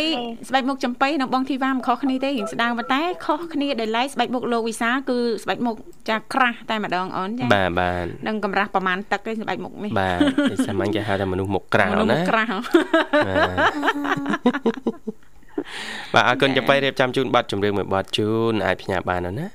[0.50, 5.76] ស្បែកមុខចំបៃនិងបងធីវ៉ាមិនខុសគ្នាទេរៀងស្ដើងប៉ុន្តែខុសគ្នាដែលឡែកស្បែកមុខលោកវិសាលគឺស្បែកមុខ
[6.10, 10.20] ចាក្រាស់តែម្ដងអូនចាបាទបាទនឹងកម្រាស់ប្រមាណទឹកទេស្បែកមុខនេះបាទ
[10.52, 12.58] គេសាមញ្ញគេហៅថាមនុស្សមុខក្រាស់មនុអូស្សនមុណាខក្រាស់ហ៎
[16.14, 19.48] បាទអរគុណចំបៃរៀបចំជូនប័ណ្ណជំរឿនមួយប័ណ្ណជូនអាចផ្ញើបានអូនណា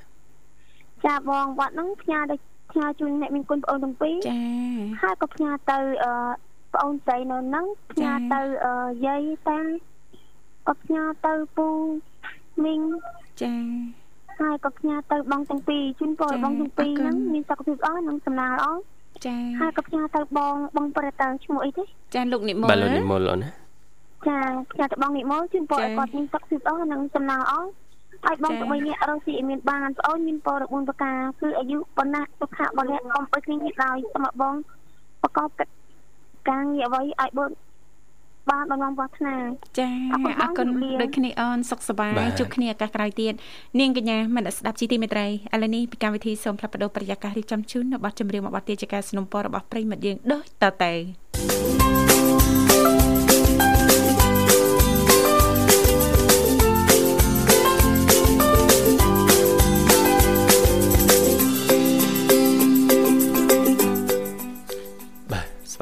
[1.05, 2.35] ចាបងវត្តហ្នឹងផ្ញើទៅ
[2.73, 4.35] ផ្ញើជូនអ្នកមានគុណប្អូនទាំងពីរចា
[5.01, 6.13] ហើយក៏ផ្ញើទៅអឺ
[6.73, 8.73] ប្អូនស្រីនៅហ្នឹងផ្ញើទៅអឺ
[9.07, 9.59] យាយតា
[10.67, 11.67] ក៏ផ្ញើទៅពូ
[12.65, 12.81] មីង
[13.41, 13.53] ចា
[14.39, 18.67] ហើយក៏ផ្ញើទៅបងទាំងពីរជូនពរចា៎បងទាំងពីរអរគុណហ្នឹងមានសុខភាពល្អនិងសំណាងល្អ
[19.25, 21.83] ចាហើយក៏ផ្ញើទៅបងបងប្រតើឈ្មោះអីទេ
[22.15, 23.49] ចាលោកនិមលបាទលោកនិមលអូនណា
[24.27, 24.37] ចា
[24.71, 27.53] ផ្ញើទៅបងនិមលជូនពរចា៎ឲ្យគាត់មានសុខភាពល្អនិងសំណាងល្អ
[28.26, 34.54] ឲ្យបង ចា៎ ទាំងបីនាក់រកស៊ីឲ្យមានបានប្អូនមានពរ4ប្រការគឺអាយុប៉ុណ្ណាសុខៈបលៈកុំអុយគ្នាទៀតឡើយសូមឲ្យបង
[35.22, 35.72] ប្រកបកិច្ច
[36.48, 37.50] ការងារអ្វីឲ្យបង
[38.50, 39.34] បានបំណងប្រាថ្នា
[39.78, 43.32] ចា អរគុណ អរគុណ បងជំរាប ដូចគ្នាអូនសុខសប្បាយ បាទ ជួបគ្នាឱកាសក្រោយទៀត
[43.80, 45.30] នាងកញ្ញាមិនស្ដាប់ជីទីមេត្រីឥ
[45.62, 51.91] ឡូវនេះពីកម្មវិធីសូមផ្លាប់បដោប្រយាកររៀបចំជូននៅប័ណ្ណចម្រៀងមួយប័ណ្ណទៀតជាការสนับสนุนរបស់ប្រិយមិត្តយើងដូចតទៅ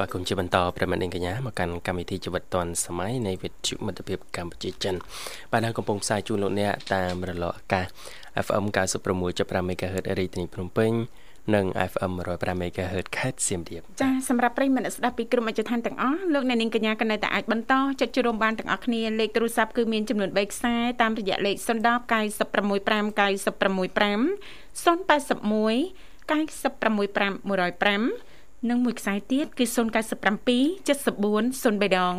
[0.02, 4.94] វាគមន៍ជាបន្តប្រិមត្តនាងកញ្ញាមកកាន់កម្មវិធីជីវិតឌွန်សម័យនៃវិទ្យុមិត្តភាពកម្ពុជាចិន
[5.52, 7.86] បាទហើយកំពុងផ្សាយជូនលោកអ្នកតាមរលកអាកាស
[8.46, 8.64] FM
[9.16, 10.92] 96.5 MHz រាជធានីភ្នំពេញ
[11.54, 23.24] និង FM 105 MHz ខេត្តសៀមរាបចាសម្រាប់ប្រិយមិត្តអ្នកស្ដាប់ពីក្រុមអិច្ចដ្ឋានទាំងអស់លោកអ្នកនាងកញ្ញាកណៃតែអាចបន្តចុចចូលរួមបានទាំងអស់គ្នាលេខទូរស័ព្ទគឺមានចំនួន3ខ្សែតាមរយៈលេខ010 965 965
[24.84, 25.80] 081
[26.28, 28.31] 965 105
[28.70, 29.76] និងមួយខ្សែទៀតគឺ097
[30.86, 32.14] 74 03ដង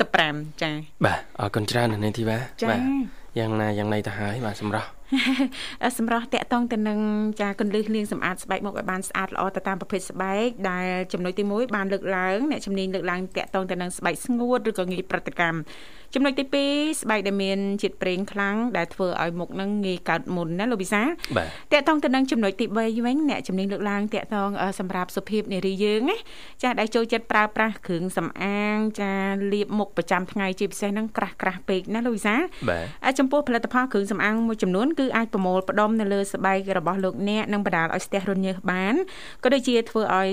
[0.00, 2.78] 55ចា៎បាទអរគុណច្រើននៅនេះធីវ៉ាចា៎
[3.38, 4.88] យ៉ាងណាយ៉ាងណីទៅហើយបាទសម្រាប់
[5.98, 6.98] សម្រាប់តកតងទៅនឹង
[7.40, 15.58] ចាកន្លឹះលាងសម្អាតស្បែកមុខឲ្យបានស្អាតល្អទៅតាមប្រភេទស្បែកដែលចំណុចទី1បានលើកឡើងអ្នកជំនាញលើកឡើងតកតងទៅនឹងស្បែកស្ងួតឬក៏ងាយប្រតិកម្ម
[16.14, 21.02] ចំណុចទី2ស្បែកដែលមានជាតិប្រេងខ្លាំងដែលធ្វើឲ្យមុខនឹងងាយកើតមុនណាលោកវិសា
[21.36, 26.16] បាទតកតងទៅនឹងចំណុចទី3វិញអ្នកជំនាញលើកឡើងតកតងអឺសម្រាប់សុភាពនារីយើងណា
[26.62, 29.12] ចាដែលចូលចិត្តប្រើប្រាស់គ្រឿងសម្អាងចា
[29.52, 32.34] លាបមុខប្រចាំថ្ងៃជាពិសេសហ្នឹងក្រាស់ក្រាស់ពេកណាលោកវិសា
[32.68, 38.94] បាទហើយចំពោះផលិតផលគ្រឿងសម្អាងមួយចំនួនគឺអាចប្រមូលផ្ដុំនៅលើស្បែករបស់លោកអ្នកនិងបណ្ដាលឲ្យស្ទះរញើសបាន
[39.44, 40.30] ក៏ដូចជាធ្វើឲ្យ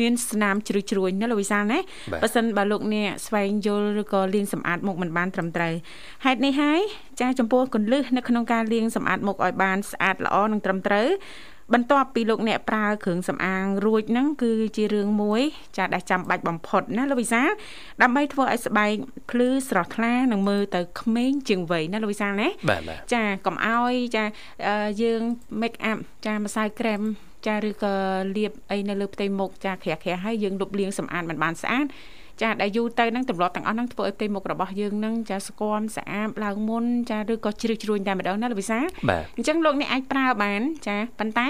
[0.00, 1.78] មានស្នាមជ្រុយជ្រួញណាលោកវិសាលណា
[2.22, 5.74] បើសិនបើលោកអ្នកស្វែងយល់ឬក៏លាងសម្អាតមុខមិនបានត្រឹមត្រូវ
[6.24, 6.80] ហេតុនេះហើយ
[7.20, 11.08] ចាចំពោះកុនលឹះនៅក្នុងការលាងសម្អាតមុខឲ្យបានស្អាតល្អនិងត្រឹមត្រូវ
[11.74, 15.42] បន្ទាប់ពីលោកអ្នកប្រើគ្រឿងសម្អាងរួចហ្នឹងគឺជារឿងមួយ
[15.76, 17.50] ចាដែលចាំបាច់បំផុតណាលោកវិសាល
[18.02, 18.92] ដើម្បីធ្វើឲ្យស្បែក
[19.30, 24.24] ភ្លឺស្រស់ថ្លានិងមើលទៅក្មេងជាងវ័យណាលោកវិសាលណាបាទបាទចាកុំឲ្យចា
[25.02, 25.20] យើង
[25.60, 27.02] make up ចាម្សៅក្រែម
[27.46, 27.94] ចាឬក៏
[28.36, 31.86] លាបអីនៅលើផ្ទៃមុខចាក្រាក់ក្រាក់ហើយយើងលុបលាងសម្អាតមិនបានស្អាត
[32.42, 38.78] ចាដែលយូរទៅនឹងទម្លាប់ទាំងអស់ហ្នឹងធ្វើឲ្យផ្ទៃមុខរបស់យើងនឹងចាស្គមស្អាតឡើងមុនចាឬក៏ជ្រឹកជ្រួញតែម្ដងណាលោកវិសា
[39.36, 41.48] អញ្ចឹងលោកអ្នកអាចប្រើបានចាប៉ុន្តែ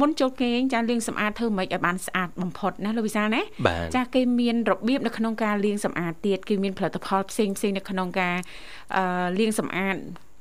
[0.00, 3.42] មុនចូលគេងចាលាងសម្អាតធ្វើម៉េចឲ្យបានស្អាតបំផុតណាលោកវិសាណា
[3.96, 8.36] ចាគេមានរបៀបនៅក្នុងការលាងសម្អាតទៀតគឺមានផលិតផលផ្សេងផ្សេងនៅក្នុងការ
[9.38, 9.96] លាងសម្អាត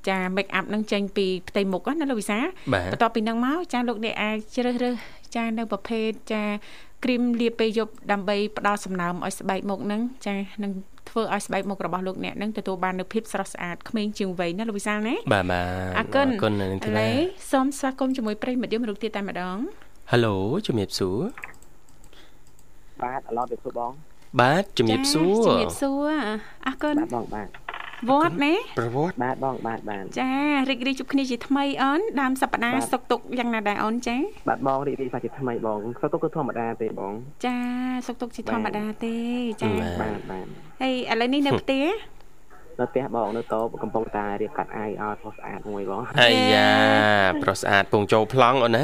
[0.10, 2.39] ចា make up នឹងចេញពីផ្ទៃមុខណាលោកវិសា
[2.74, 4.96] បន្ទាប់ពីនឹងមកចាលោកអ្នកអាចជ្រើសរើស
[5.36, 6.44] ចានៅប្រភេទចា
[7.04, 10.72] គ្រីមលាបពេលយប់ដើម្បីផ្ដល់សំណើមឲ្យស្បែកមុខនឹងចានឹង
[11.10, 17.10] ធ្វើឲ្យស្បែកមុខរបស់លោកអ្នកនឹងទទួលបាននូវភាពស្រស់ស្អាតក្មេងជាងវ័យណាលោកវិសាលណាបាទបាទអរគុណអរគុណនាងធីតា
[17.52, 19.58] សូមស្វាគមន៍ជាមួយប្រិយមិត្តយើងរូបទៀតតែម្ដង
[20.12, 20.34] Halo
[20.68, 21.20] ជំរាបសួរ
[23.02, 23.92] បាទអឡោះទៅសួរបង
[24.42, 26.12] បាទជំរាបសួរជំរាបសួរ
[26.68, 27.48] អរគុណបាទបងបាទ
[28.10, 30.32] វត្តណាប្រវត្តិបាទបងបាទបាទចា
[30.70, 34.16] រីករាយជួបគ្នាជាថ្មីអូនដើមសប្តាហ៍សុកទុកយ៉ាងណាដែរអូនចា
[34.50, 37.13] បាទបងរីករាយជាថ្មីបងសុកទុកគឺធម្មតាទេបង
[37.46, 37.58] ចា
[38.08, 39.16] សុកទុកជាធម្មតាទេ
[39.62, 40.46] ចាបាទបាទ
[40.82, 41.86] ហើយឥឡូវនេះនៅផ្ទះ
[42.79, 46.71] នៅផ្ទះបងនៅតកំពុងតែរៀបកាត់អាយឲ្យផុសស្អាតមួយបងអាយ៉ា
[47.43, 48.83] ប្រុសស្អាតពងចូលប្លង់អូនណា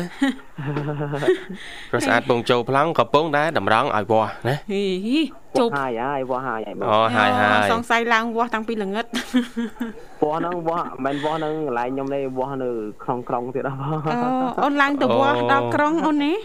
[1.91, 4.85] ប្រុសស្អាតពងចូលប្លង់កំពុងតែតម្រង់ឲ្យវាស់ណាហ៊ី
[5.59, 9.05] ជប់ហើយហើយវាស់ហើយបងអូហើយហើយសង្ស័យឡើងវាស់តាំងពីល្ងិត
[10.21, 12.69] វាស់ហ្នឹងវាស់មិនវាស់ហ្នឹងកន្លែងខ្ញុំនេះវាស់នៅ
[13.03, 14.29] ក្នុងក្រុងទៀតបងអូ
[14.63, 16.37] អូនឡើងទៅវាស់ដល់ក្រុងអូននេះ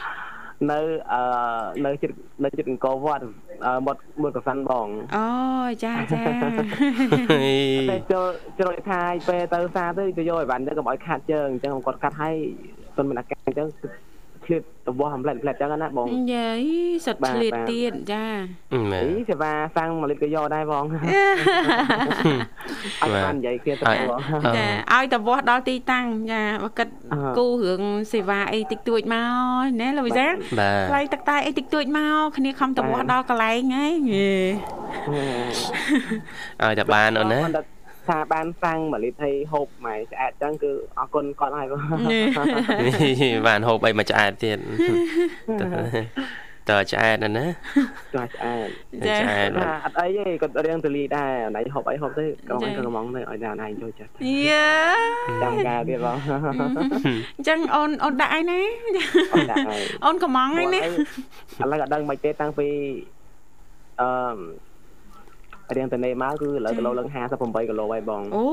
[0.72, 0.80] នៅ
[1.12, 1.20] អឺ
[1.86, 2.10] នៅជិត
[2.44, 3.24] នៅជិតអង្គរវត្ត
[3.86, 5.26] មាត់មាត់កសាន់បងអូ
[5.84, 6.22] ចាចា
[7.90, 8.26] តែចូល
[8.58, 12.34] ជ្រុយថាយពេលទៅសាទៅទៅយកឲ្យបានទៅកុំឲ្យខាត់ជើងអញ្ចឹងគាត់កាត់ឲ្យ
[12.96, 13.68] ទុនមានអាការអញ្ចឹង
[14.46, 16.62] ឆ្លៀតរបស់អំផ្លែតផ្លែតចឹងណាបងយាយ
[17.06, 18.24] សុតឆ្លៀតទៀតចា
[18.94, 20.84] អីសេវាសាំងមួយលីត្រក៏យកដែរបង
[23.02, 26.88] អត់បាននិយាយគ្នាទៅបងចាឲ្យតវាស់ដល់ទីតាំងចាបើគិត
[27.38, 30.26] គូរឿងសេវាអីតិចតួចមកណាលោកវិសា
[30.88, 33.94] ថ្លៃទឹកតែអីតិចតួចមកគ្នាខំតវាស់ដល់កន្លែងហ្នឹង
[36.62, 37.40] ឲ្យតែបានអូនណា
[38.08, 41.66] ថាបានសាំង1លីត្រឲ្យហូបម៉ែឆ្អែតចឹងគឺអរគុណគាត់ហើយ
[43.46, 44.58] បានហូបអីមកឆ្អែតទៀត
[46.70, 47.46] តើឆ្អែតណាណា
[48.14, 48.68] តើឆ្អែត
[49.20, 49.48] ឆ្អែត
[49.84, 54.10] អត់អីទេគាត់រៀងទលីដែរណៃហូបអីហូបទៅកុំឲ្យកុំងទៅឲ្យតែណៃចូលចិត្ត
[54.48, 54.68] យ៉ា
[55.42, 56.16] ចាំការទៀតបង
[57.36, 58.60] អញ្ចឹងអូនអូនដាក់អីណា
[60.04, 60.82] អូនកំងអីណាឥ
[61.70, 62.68] ឡូវក៏ដឹងមិនទេតាំងពី
[64.00, 64.08] អឺ
[65.76, 68.44] រៀងតនេមកគឺឥឡូវគីឡូឡើង58គីឡូហើយបងអូ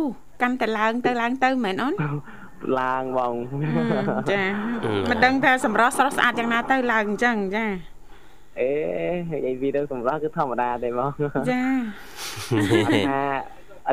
[0.41, 1.93] កាន់តែឡើងទៅឡើងទៅមែនអូន
[2.79, 3.33] ឡើងបង
[4.31, 4.43] ចា
[5.09, 7.65] មិនដឹងថាសម្រស់ស្រស់ស្អាតយ៉ាងណាទៅឡើងអញ្ចឹងចា
[8.59, 8.71] អេ
[9.31, 11.09] និយាយវីដេអូសម្រស់គឺធម្មតាទេបង
[11.49, 11.61] ចា
[13.09, 13.21] ថា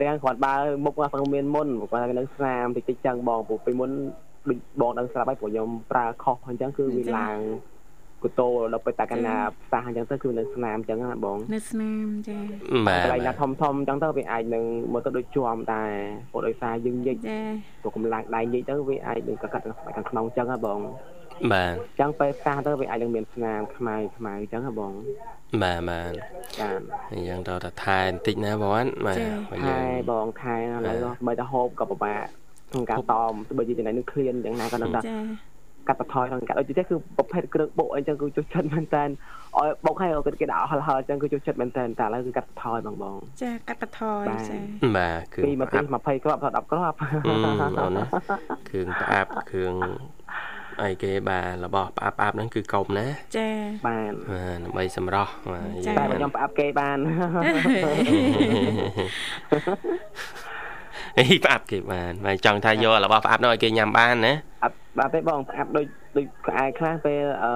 [0.02, 0.54] រៀងគ្រាន់បើ
[0.85, 3.90] មុខគាត់មានមុនគាត់នៅស្នាមតិចតិចចឹងបងព្រោះពីមុន
[4.48, 7.38] ដូចបងដឹងស្រាប់ហើយព្រោះខ្ញុំប្រើខុសអញ្ចឹងគឺវាឡើង
[8.22, 12.38] កូតូដល់ទៅតាកណាផ្ទះអញ្ចឹងទៅគឺនៅស្នាមអញ្ចឹងណាបងនៅស្នាមចា
[12.88, 15.83] បាទកន្លែងណាធំធំអញ្ចឹងទៅវាអាចនឹងមើលទៅដូចជាប់តែ
[16.33, 17.38] ព្រោះដោយសារយើងញិចចា
[17.81, 19.52] ព្រោះកម្លាំងដៃញិចទៅវាអាចនឹងកាត់
[19.96, 20.81] ខាងក្នុងអញ្ចឹងណាបង
[21.52, 24.92] បាទអញ្ចឹងពេលផ្ទះទៅវាអាចនឹងមានស្នាមខ្មៅខ្មៅអញ្ចឹងណាបង
[25.62, 26.12] បាទបាទ
[26.61, 26.81] បាទ
[27.12, 27.54] អញ្ចឹងតើ
[27.85, 28.70] ថែបន្តិចណាបង
[29.07, 29.16] បាទ
[29.66, 32.24] ថែបងថែឥឡូវបើតែហូបក៏ពិបាក
[32.70, 35.00] ក្នុងការតមបើនិយាយចំណៃនឹងឃ្លានយ៉ាងណាក៏នៅតែ
[35.88, 39.11] កាត់បន្ថយក្នុងកាត់ដូចទេគឺប្រភេទគ្រឿងបុកអីចឹងគឺជួយចិត្តមែនតើឲ្យ
[39.85, 40.09] បុកឲ្យ
[40.40, 44.57] គេដាក់ហលហលចឹងគឺជួយចិត្តមែនតើតែឥឡូវគឺកាត់បន្ថយបងបងចាកាត់បន្ថយចា
[44.96, 45.62] បាទគឺពី20
[46.24, 46.96] គ្រាប់ដល់10គ្រាប់
[47.81, 48.03] អូណា
[48.68, 49.74] គ្រឿងផ្អាប់គ្រឿង
[50.83, 53.48] អីគេបាទរបស់ផ្អាប់ផ្អាប់ហ្នឹងគឺកុំណាចា
[53.87, 54.12] បាទ
[54.64, 55.33] ដើម្បីសម្រស់
[55.87, 60.47] តែខ្ញុំផ្អាប់គេបានអី
[61.44, 67.52] ផ្អាប់គេបានហើយចង់ថាយករបស់ផ្អាប់នោះឲ្យគេញ៉ាំបានណាអត់បាទទេបងផ្អាប់ដូចដូចក្អែខ្លះពេលអឺ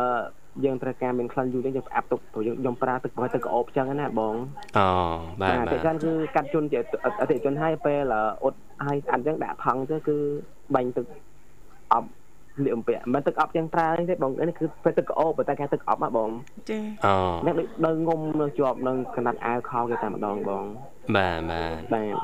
[0.64, 4.34] យើងត្រូវការមានក្លិនយូរទេយើងផ្អាប់ទុកព្រោះយើងខ្ញុំប្រើទឹកប្រហែលទឹកក្អូបចឹងណាបង
[4.78, 4.86] អូ
[5.40, 6.78] បាទបាទតែចឹងគឺកាត់ជន់ជា
[7.20, 10.16] អតិជនឲ្យពេលអ៊ុតឲ្យស្អាតចឹងដាក់ថង់ទៅគឺ
[10.74, 11.06] បាញ់ទឹក
[11.92, 12.08] អប់
[12.64, 16.30] លៀកអំពាក់មិនទឹកអប់ចឹងប្រើទេបងនេះគឺពេលទឹកក្អូបតែគេទឹកអប់ហ៎បង
[16.70, 17.14] ចាអូ
[17.46, 20.64] នេះដូចងុំនៅជាប់នឹងកណាត់អាវខោគេតែម្ដងបង
[21.16, 22.14] បាទបាទបាទ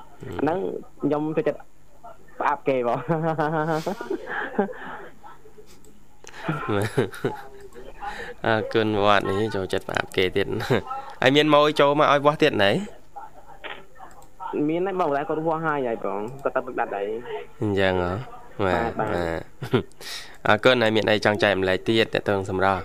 [0.41, 0.59] ហ្នឹង
[1.03, 1.59] ខ្ញុំចូលចិត្ត
[2.41, 2.99] ផ្អាប់គេបង
[8.47, 10.47] អើគុណវត្តនេះចូលចិត្តប្រាប់គេទៀត
[11.23, 12.73] ហើយមានម៉ួយចូលមកឲ្យវាស់ទៀតណែ
[14.69, 17.07] មានហើយបងតែគាត់វាស់ហើយហើយបងគាត់ទៅពឹកដាត់ហើយ
[17.63, 19.41] អញ្ចឹងហ៎ បាទបាទ
[20.47, 22.85] អរគុណហើយមានអីចង់ចែកម្លែកទៀតតើតើសម្រាប់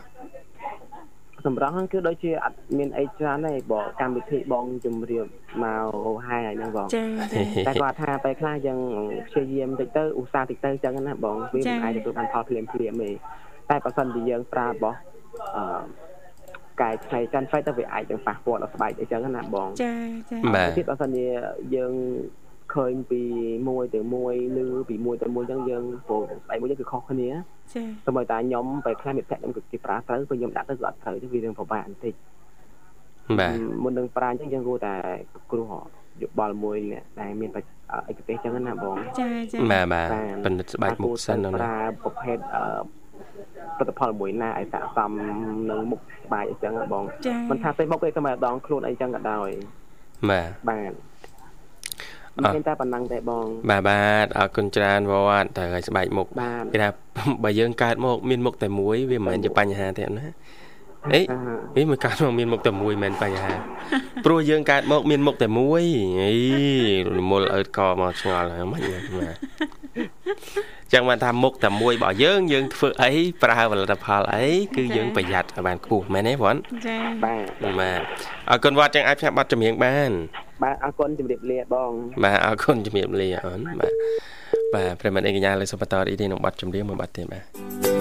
[1.46, 5.26] សម្រាប់ហ្នឹងគឺដូចជាអត់មានអីច្រើនទេបងកម្មវិធីបងជំរាប
[5.64, 7.06] មកហើយហ្នឹងបងចា
[7.68, 8.80] តែគាត់ថាពេលខ្លះយើង
[9.28, 13.12] ព្យាយាមតិចទៅឧស្សាហ៍តិចទៅចឹងណាបងវាមិនអាចទទួលបានផលភ្លាមភ្លាមទេ
[13.70, 14.98] តែបើសិនជាយើងប្រើរបស់
[15.58, 15.84] អឺ
[16.82, 19.94] កែច្នៃកាន់ហ្វៃទៅវាអាចនឹងប៉ះពាល់ដល់ស្បែកអីចឹងណាបងចា
[20.32, 21.26] ចាបាទទៀតបើសិនជា
[21.76, 21.94] យើង
[22.76, 23.22] ឃើញពី
[23.70, 32.14] មួយទៅមួយឬពីមួយទៅមួយអញ្ចឹងយើងព្រោះស្បែកមួយយើងគឺខុសគ្នាចាសូម្បីតែខ្ញុំបែរខ្លះមិត្តភក្តិខ្ញុំគឺគេប្រើត្រូវពេលខ្ញុំដាក់ទៅគឺអត់ត្រូវទេវានឹងពិបាកបន្តិច
[33.40, 34.94] បាទមុននឹងប្រាអញ្ចឹងយើងគួរតែ
[35.52, 35.72] គ្រោះ
[36.22, 37.50] យោបល់មួយអ្នកដែលមាន
[38.10, 40.08] ឯកទេសចឹងណាបងចាចាបាទបាទ
[40.46, 42.38] ពិនិត្យស្បែកមុខសិនណាប្រើប្រភេទ
[43.78, 45.12] ផលិតផលមួយណាឲ្យស័ក្តិសម
[45.72, 47.04] នឹងមុខស្បែកអញ្ចឹងបង
[47.52, 49.50] មិនថាទេមុខទេតែម្ដងខ្លួនអីចឹងក៏ដោយ
[50.30, 50.92] បាទបាទ
[52.42, 56.28] មានតែប៉ុណ្ណឹងទេបង បាទបាទអរគុណច្រើនវត្តតែឲ្យស្បែកមុខ
[56.74, 56.90] គេថា
[57.44, 60.28] បើយើងកើតមកមានមុខតែមួយវាមិនមែនជាបញ្ហាទេណា
[61.14, 61.22] អី
[61.78, 63.54] នេះមកកើតមកមានមុខតែមួយមិនបញ្ហា
[64.26, 65.84] ព្រោះយើងកើតមកមានមុខតែមួយ
[66.22, 66.34] អី
[67.18, 68.82] រមុលអើតកមកឆ្ងល់ហ្នឹងមិន
[69.18, 69.36] បាទ
[70.94, 73.12] ចឹងបានថាមុខតែមួយរបស់យើងយើងធ្វើអី
[73.44, 76.56] ប្រើផលិតផលអីគឺយើងប្រយ័ត្នឲ្យបានខ្ពស់មែនទេបង
[76.88, 78.02] ចាបាទបាទ
[78.50, 80.12] អរគុណវត្តចឹងអាចផ្សាយប័ណ្ណចម្រៀងបាន
[80.64, 81.92] បាទអរគុណជំរាបលាបង
[82.24, 83.94] បាទអរគុណជំរាបលាអូនបាទ
[84.74, 87.93] បាទប្រិមត្តអេកញ្ញាលើសុបតរីនេះនឹងប័ណ្ណចម្រៀងមួយប័ណ្ណទៀតបាទ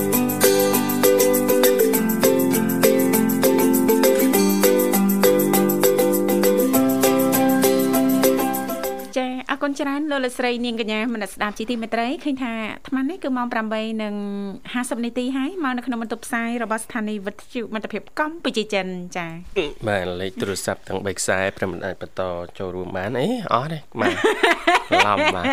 [9.62, 13.46] គុណច្រើនលោកលោកស្រីនាងកញ្ញាមនស្ដាប់ជីទីមេត្រីឃើញថាអាត្មានេះគឺម៉ោង
[14.12, 18.86] 8:50នាទីហើយមកនៅក្នុងបន្ទប់ផ្សាយរបស់ស្ថានីយ៍វិទ្យុមិត្តភាពកម្ពុជាចិន
[19.16, 19.32] ចា៎
[19.88, 22.22] បាទលេខទូរស័ព្ទទាំង3ខ្សែព្រមអាចបន្ត
[22.58, 24.14] ចូលរួមបានអេអស់ទេបាទ
[25.06, 25.44] ឡំបាទ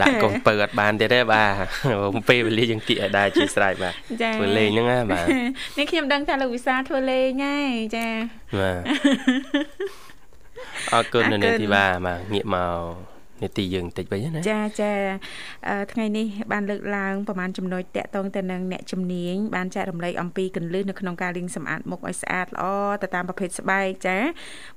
[0.00, 3.94] ដាក់កូនពើអត់បានទៀតទេបាទពេលវេលាយើងគៀកឲ្យដែរជាស្រ័យបាទ
[4.36, 5.26] ធ្វើលេងហ្នឹងណាបាទ
[5.78, 8.08] នេះខ្ញុំដឹងថាលោកវិសាធ្វើលេងហើយចា
[8.60, 8.82] បាទ
[10.92, 12.58] អរគុណនៅនេះទីបាទបាទងាកម
[13.10, 14.92] ក នេតិយើងបន្តិចវិញណាចាចា
[15.92, 22.64] ថ្ងៃនេះបានលើកឡើងប្រហែលចំណុចតកតងទៅនឹងអ្នកជំនាញបានចែករំលែកអំពីកលឹះនៅក្នុងការលាងសម្អាតមុខឲ្យស្អាតល្អ
[23.02, 24.18] ទៅតាមប្រភេទស្បែកចា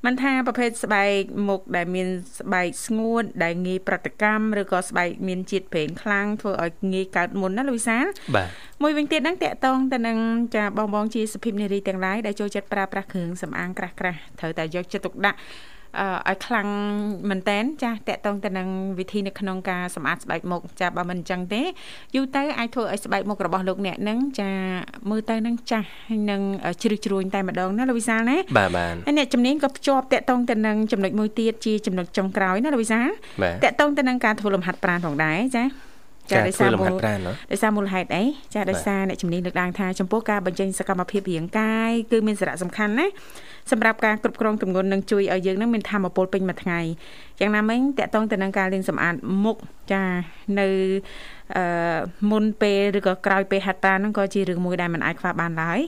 [0.05, 2.07] មិនថាប្រភេទស្បែកមុខដែលមាន
[2.39, 7.97] ស្បែកស្ងួតដែលងាយប្រតិកម្មឬក៏ស្បែកមានជាតិប្រេងខ្លាំងធ្វើឲ្យងាយកើតមុនណាលូវីសា
[8.35, 8.47] បាទ
[8.81, 10.17] មួយវិញទៀតហ្នឹងតកតងទៅនឹង
[10.55, 15.39] ចាបងបងជាសុភិមនារីទាំងឡាយដែលចូលចិត្តប្រើប្រាស់គ្រឿងសម្អាងក្រាស់ក្រាស់ត្រូវតែយកចិត្តទុកដាក់
[16.29, 16.67] ឲ្យខ្លាំង
[17.29, 18.67] មែនតែនចាស់តកតងទៅនឹង
[18.99, 21.61] វិធីនៅក្នុងការសម្អាតស្បែកមុខចាបើមិនអញ្ចឹងទេ
[22.15, 24.51] យូរទៅអាចធ្វើឲ្យស្បែកមុខរបស់លោកអ្នកនឹងចា
[25.09, 25.87] មើលទៅនឹងចាស់
[26.31, 26.41] នឹង
[26.81, 33.07] ជ្រឹះជ្រួញតែម្ដងណាលោកវិសាលណាបាទបាទហើយអ្នកជំនាញក៏ភ្ជាប់តកតងទៅនឹងចំណុចមួយទៀតជាចំណុចចុងក្រោយណាលោកវិសាល
[33.63, 35.65] តកតងទៅនឹងការធ្វើលំហាត់ប្រាណផងដែរចា
[36.31, 36.91] ចាដោយសារមូល
[37.51, 38.23] ដោយសារមូលហេតុអី
[38.53, 43.07] ចាដោយសារអ្នកជំនាញលើកឡើងថាចំពោះការបញ្ចេញសកម្មភាពរាងកាយគឺមានសារៈសំខាន់ណា
[43.71, 46.79] សម្រាប់ការគ្រប់គ្រងទម្ងន់និងជួយឲ្យយើងនឹងមានធម៌ពលពេញមួយថ្ងៃ
[47.39, 49.57] យ៉ាងណាមិញតកតងទៅនឹងការលាងសម្អាតមុខ
[49.91, 50.03] ចា
[50.59, 50.67] នៅ
[51.55, 51.65] អឺ
[52.31, 55.79] មុនពេលឬក៏ក្រោយពេលហាត់ប្រាណហ្នឹងក៏ជារឿងមួយដែលមិនអាចខ្វះបានឡើយ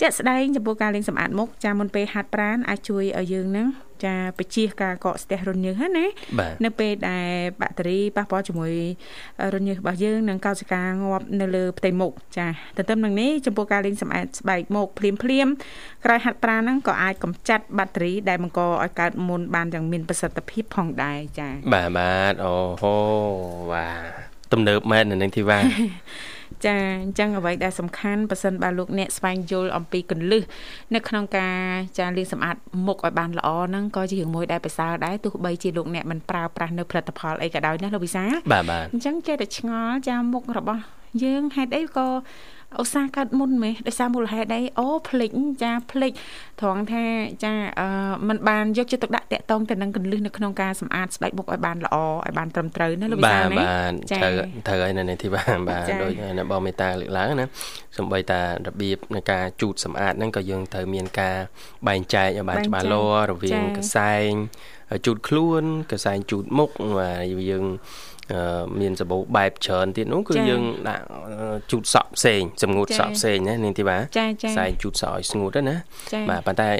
[0.00, 3.68] ជាក់ស្ដែងចំពោះការលាងសម្អាតមុខចាមុនពេលហាត់ប្រាណអាចជួយឲ្យយើងហ្នឹង
[4.04, 6.06] ចាបជាការកកស្ទះរនញើសណា
[6.64, 7.28] នៅពេលដែល
[7.60, 8.72] បាក់តេរីប៉ះពាល់ជាមួយ
[9.54, 12.46] រនញើសរបស់យើងនិងកោសិកាងាប់នៅលើផ្ទៃមុខចា
[12.76, 15.48] ទន្ទឹមនឹងនេះចំពោះការលេងសម្អាតស្បែកមុខភ្លាមភ្លាម
[16.04, 22.94] ក្រោយហាត់ប្រាណហ្នឹងក៏អាចកម្ចាត់បាក់តេរីដែលបង្កឲ្យកើតមុនបានយ៉ាងមានប្រសិទ្ធភាពផងដែរចាបាទបាទអូហូ
[23.72, 23.88] បា
[24.32, 25.58] ទ ទំនើបមែននៅនឹងធីវ៉ា
[26.64, 30.42] ចាអញ្ចឹងអ្វីដែលសំខាន់ប៉ះសិនបើលោកអ្នកស្វែងយល់អំពីកលឹះ
[30.94, 31.56] នៅក្នុងការ
[31.98, 40.82] ចាលាងសម្អាតមុខឲ្យបានល្អហ្នឹងក៏ជារឿងមួយដែលប្រសើរដែរទោះបីជាលោកអ្នកមិនប្រើប្រាស់នៅផលិតផលអីក៏ដោយណាលោកវិសាបាទបាទអញ្ចឹងចេះតែឆ្ងល់ចាមុខរបស់
[41.24, 42.06] យើងហេតុអីក៏
[42.80, 45.30] ឧស្សាហ៍កើតមុនមេដោយសារមូលហេតុអីអូភ្លេច
[45.62, 46.12] ចាភ្លេច
[46.60, 47.04] ត្រង់ថា
[47.44, 47.88] ចាអឺ
[48.28, 51.96] มันបានយកចិត្តទុកដាក់តាក់តងទៅនឹងកលឹះនៅក្នុងការសម្អាតស្បែកមុខឲ្យបានល្អ
[52.26, 53.92] ឲ្យបានត្រឹមត្រូវណាលោកវិសាលណាបាទ
[54.22, 54.34] ត្រូវ
[54.68, 57.46] ត្រូវហើយនៅនេះទីបាទបាទដូចនៅបងមេតាលើកឡើងណា
[57.96, 61.36] សំបីតារបៀបនៃការជូតសម្អាតហ្នឹងក៏យើងត្រូវមានការ
[61.88, 64.30] បែងចែកឲ្យបានច្បាស់លាស់រវាងកសែង
[65.06, 65.62] ជូតខ្លួន
[65.92, 67.64] កសែងជូតមុខបាទយើង
[68.80, 71.04] មានសាប៊ូបែបច្រើនទៀតនោះគឺយើងដាក់
[71.70, 75.76] ជូតសក់ផ្សេងសម្ងួតសក់ផ្សេងណានាងធីបាចាចាខ្សែជូតសក់ឲ្យស្ងួតណា
[76.30, 76.70] បាទប៉ុន្តែ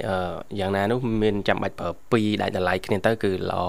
[0.60, 3.64] យ៉ាងណានោះមានចាំបាច់ប្រើពីរដាច់តម្លៃគ្នាទៅគឺល្អ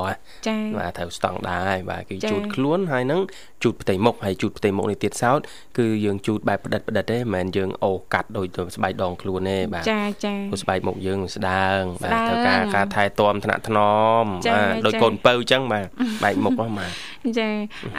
[0.47, 3.21] ចាបាទត្រូវស្តង់ដាហើយបាទគឺជូតខ្លួនហើយនឹង
[3.63, 5.39] ជូតផ្ទៃមុខហើយជូតផ្ទៃមុខនេះទៀតសោត
[5.78, 13.78] គឺយើងជូតបែបផ្ដិតផ្ដិតទេមិនមែនយើងអូកាត់ដូចស្បែកដងខ្លួនទេបាទចាចាព្រោះស្បែកមុខយើងស្ដើងបាទត្រូវការការថែទាំថ្នាក់ថ្ន
[14.21, 14.23] ម
[14.53, 15.86] បាទដូចកូនពៅអញ្ចឹងបាទ
[16.23, 16.91] បែកមុខហ្នឹងបាទ
[17.39, 17.49] ចា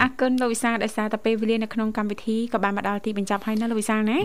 [0.01, 4.17] អរគុណលោកវិសាលដែលសារតែពេលវេលានៅក្នុងកម្មវិធីក៏បានមកដល់ទីបញ្ចប់ហើយណាលោកវិសាលណា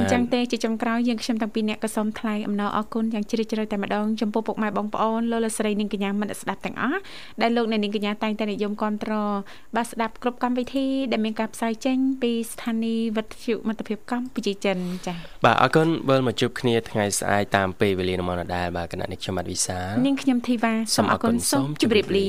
[0.00, 7.00] អញ្ចឹងទេជាចុងក្រោយយើងខ្ញុំទាំងពីរអ្នកក៏សូមថ្លែងអំណរអគុណយ៉ាងជ្រាលជ្រៅតែម្ដងចំពោះពុកម៉ែបងប្អូនលោកលោកស្រីនាងកញ្ញាមិត្តស្ដាប់ទាំងអស់
[7.42, 9.32] ដែលលោកអ្នកនាងកញ្ញាតែងតែនិយមគ្រប់គ្រង
[9.76, 22.28] បាទស្ដាប់គ្រប់កម្មវិធីដែលមានការផ្សាយចេញពីស្ថានីយ៍វិទ្យុមិត្តភាពកម្ពុជាចិនចា៎បាទអរគុណវិលមកជួបគ្នាថ្ងៃស្អែកតាមពេលវេលានមនដាលបាទគណៈនេះខ្ញុំបាទវិសានាងខ្ញុំធីវ៉ាសូមអរគុណសូមជម្រាបលា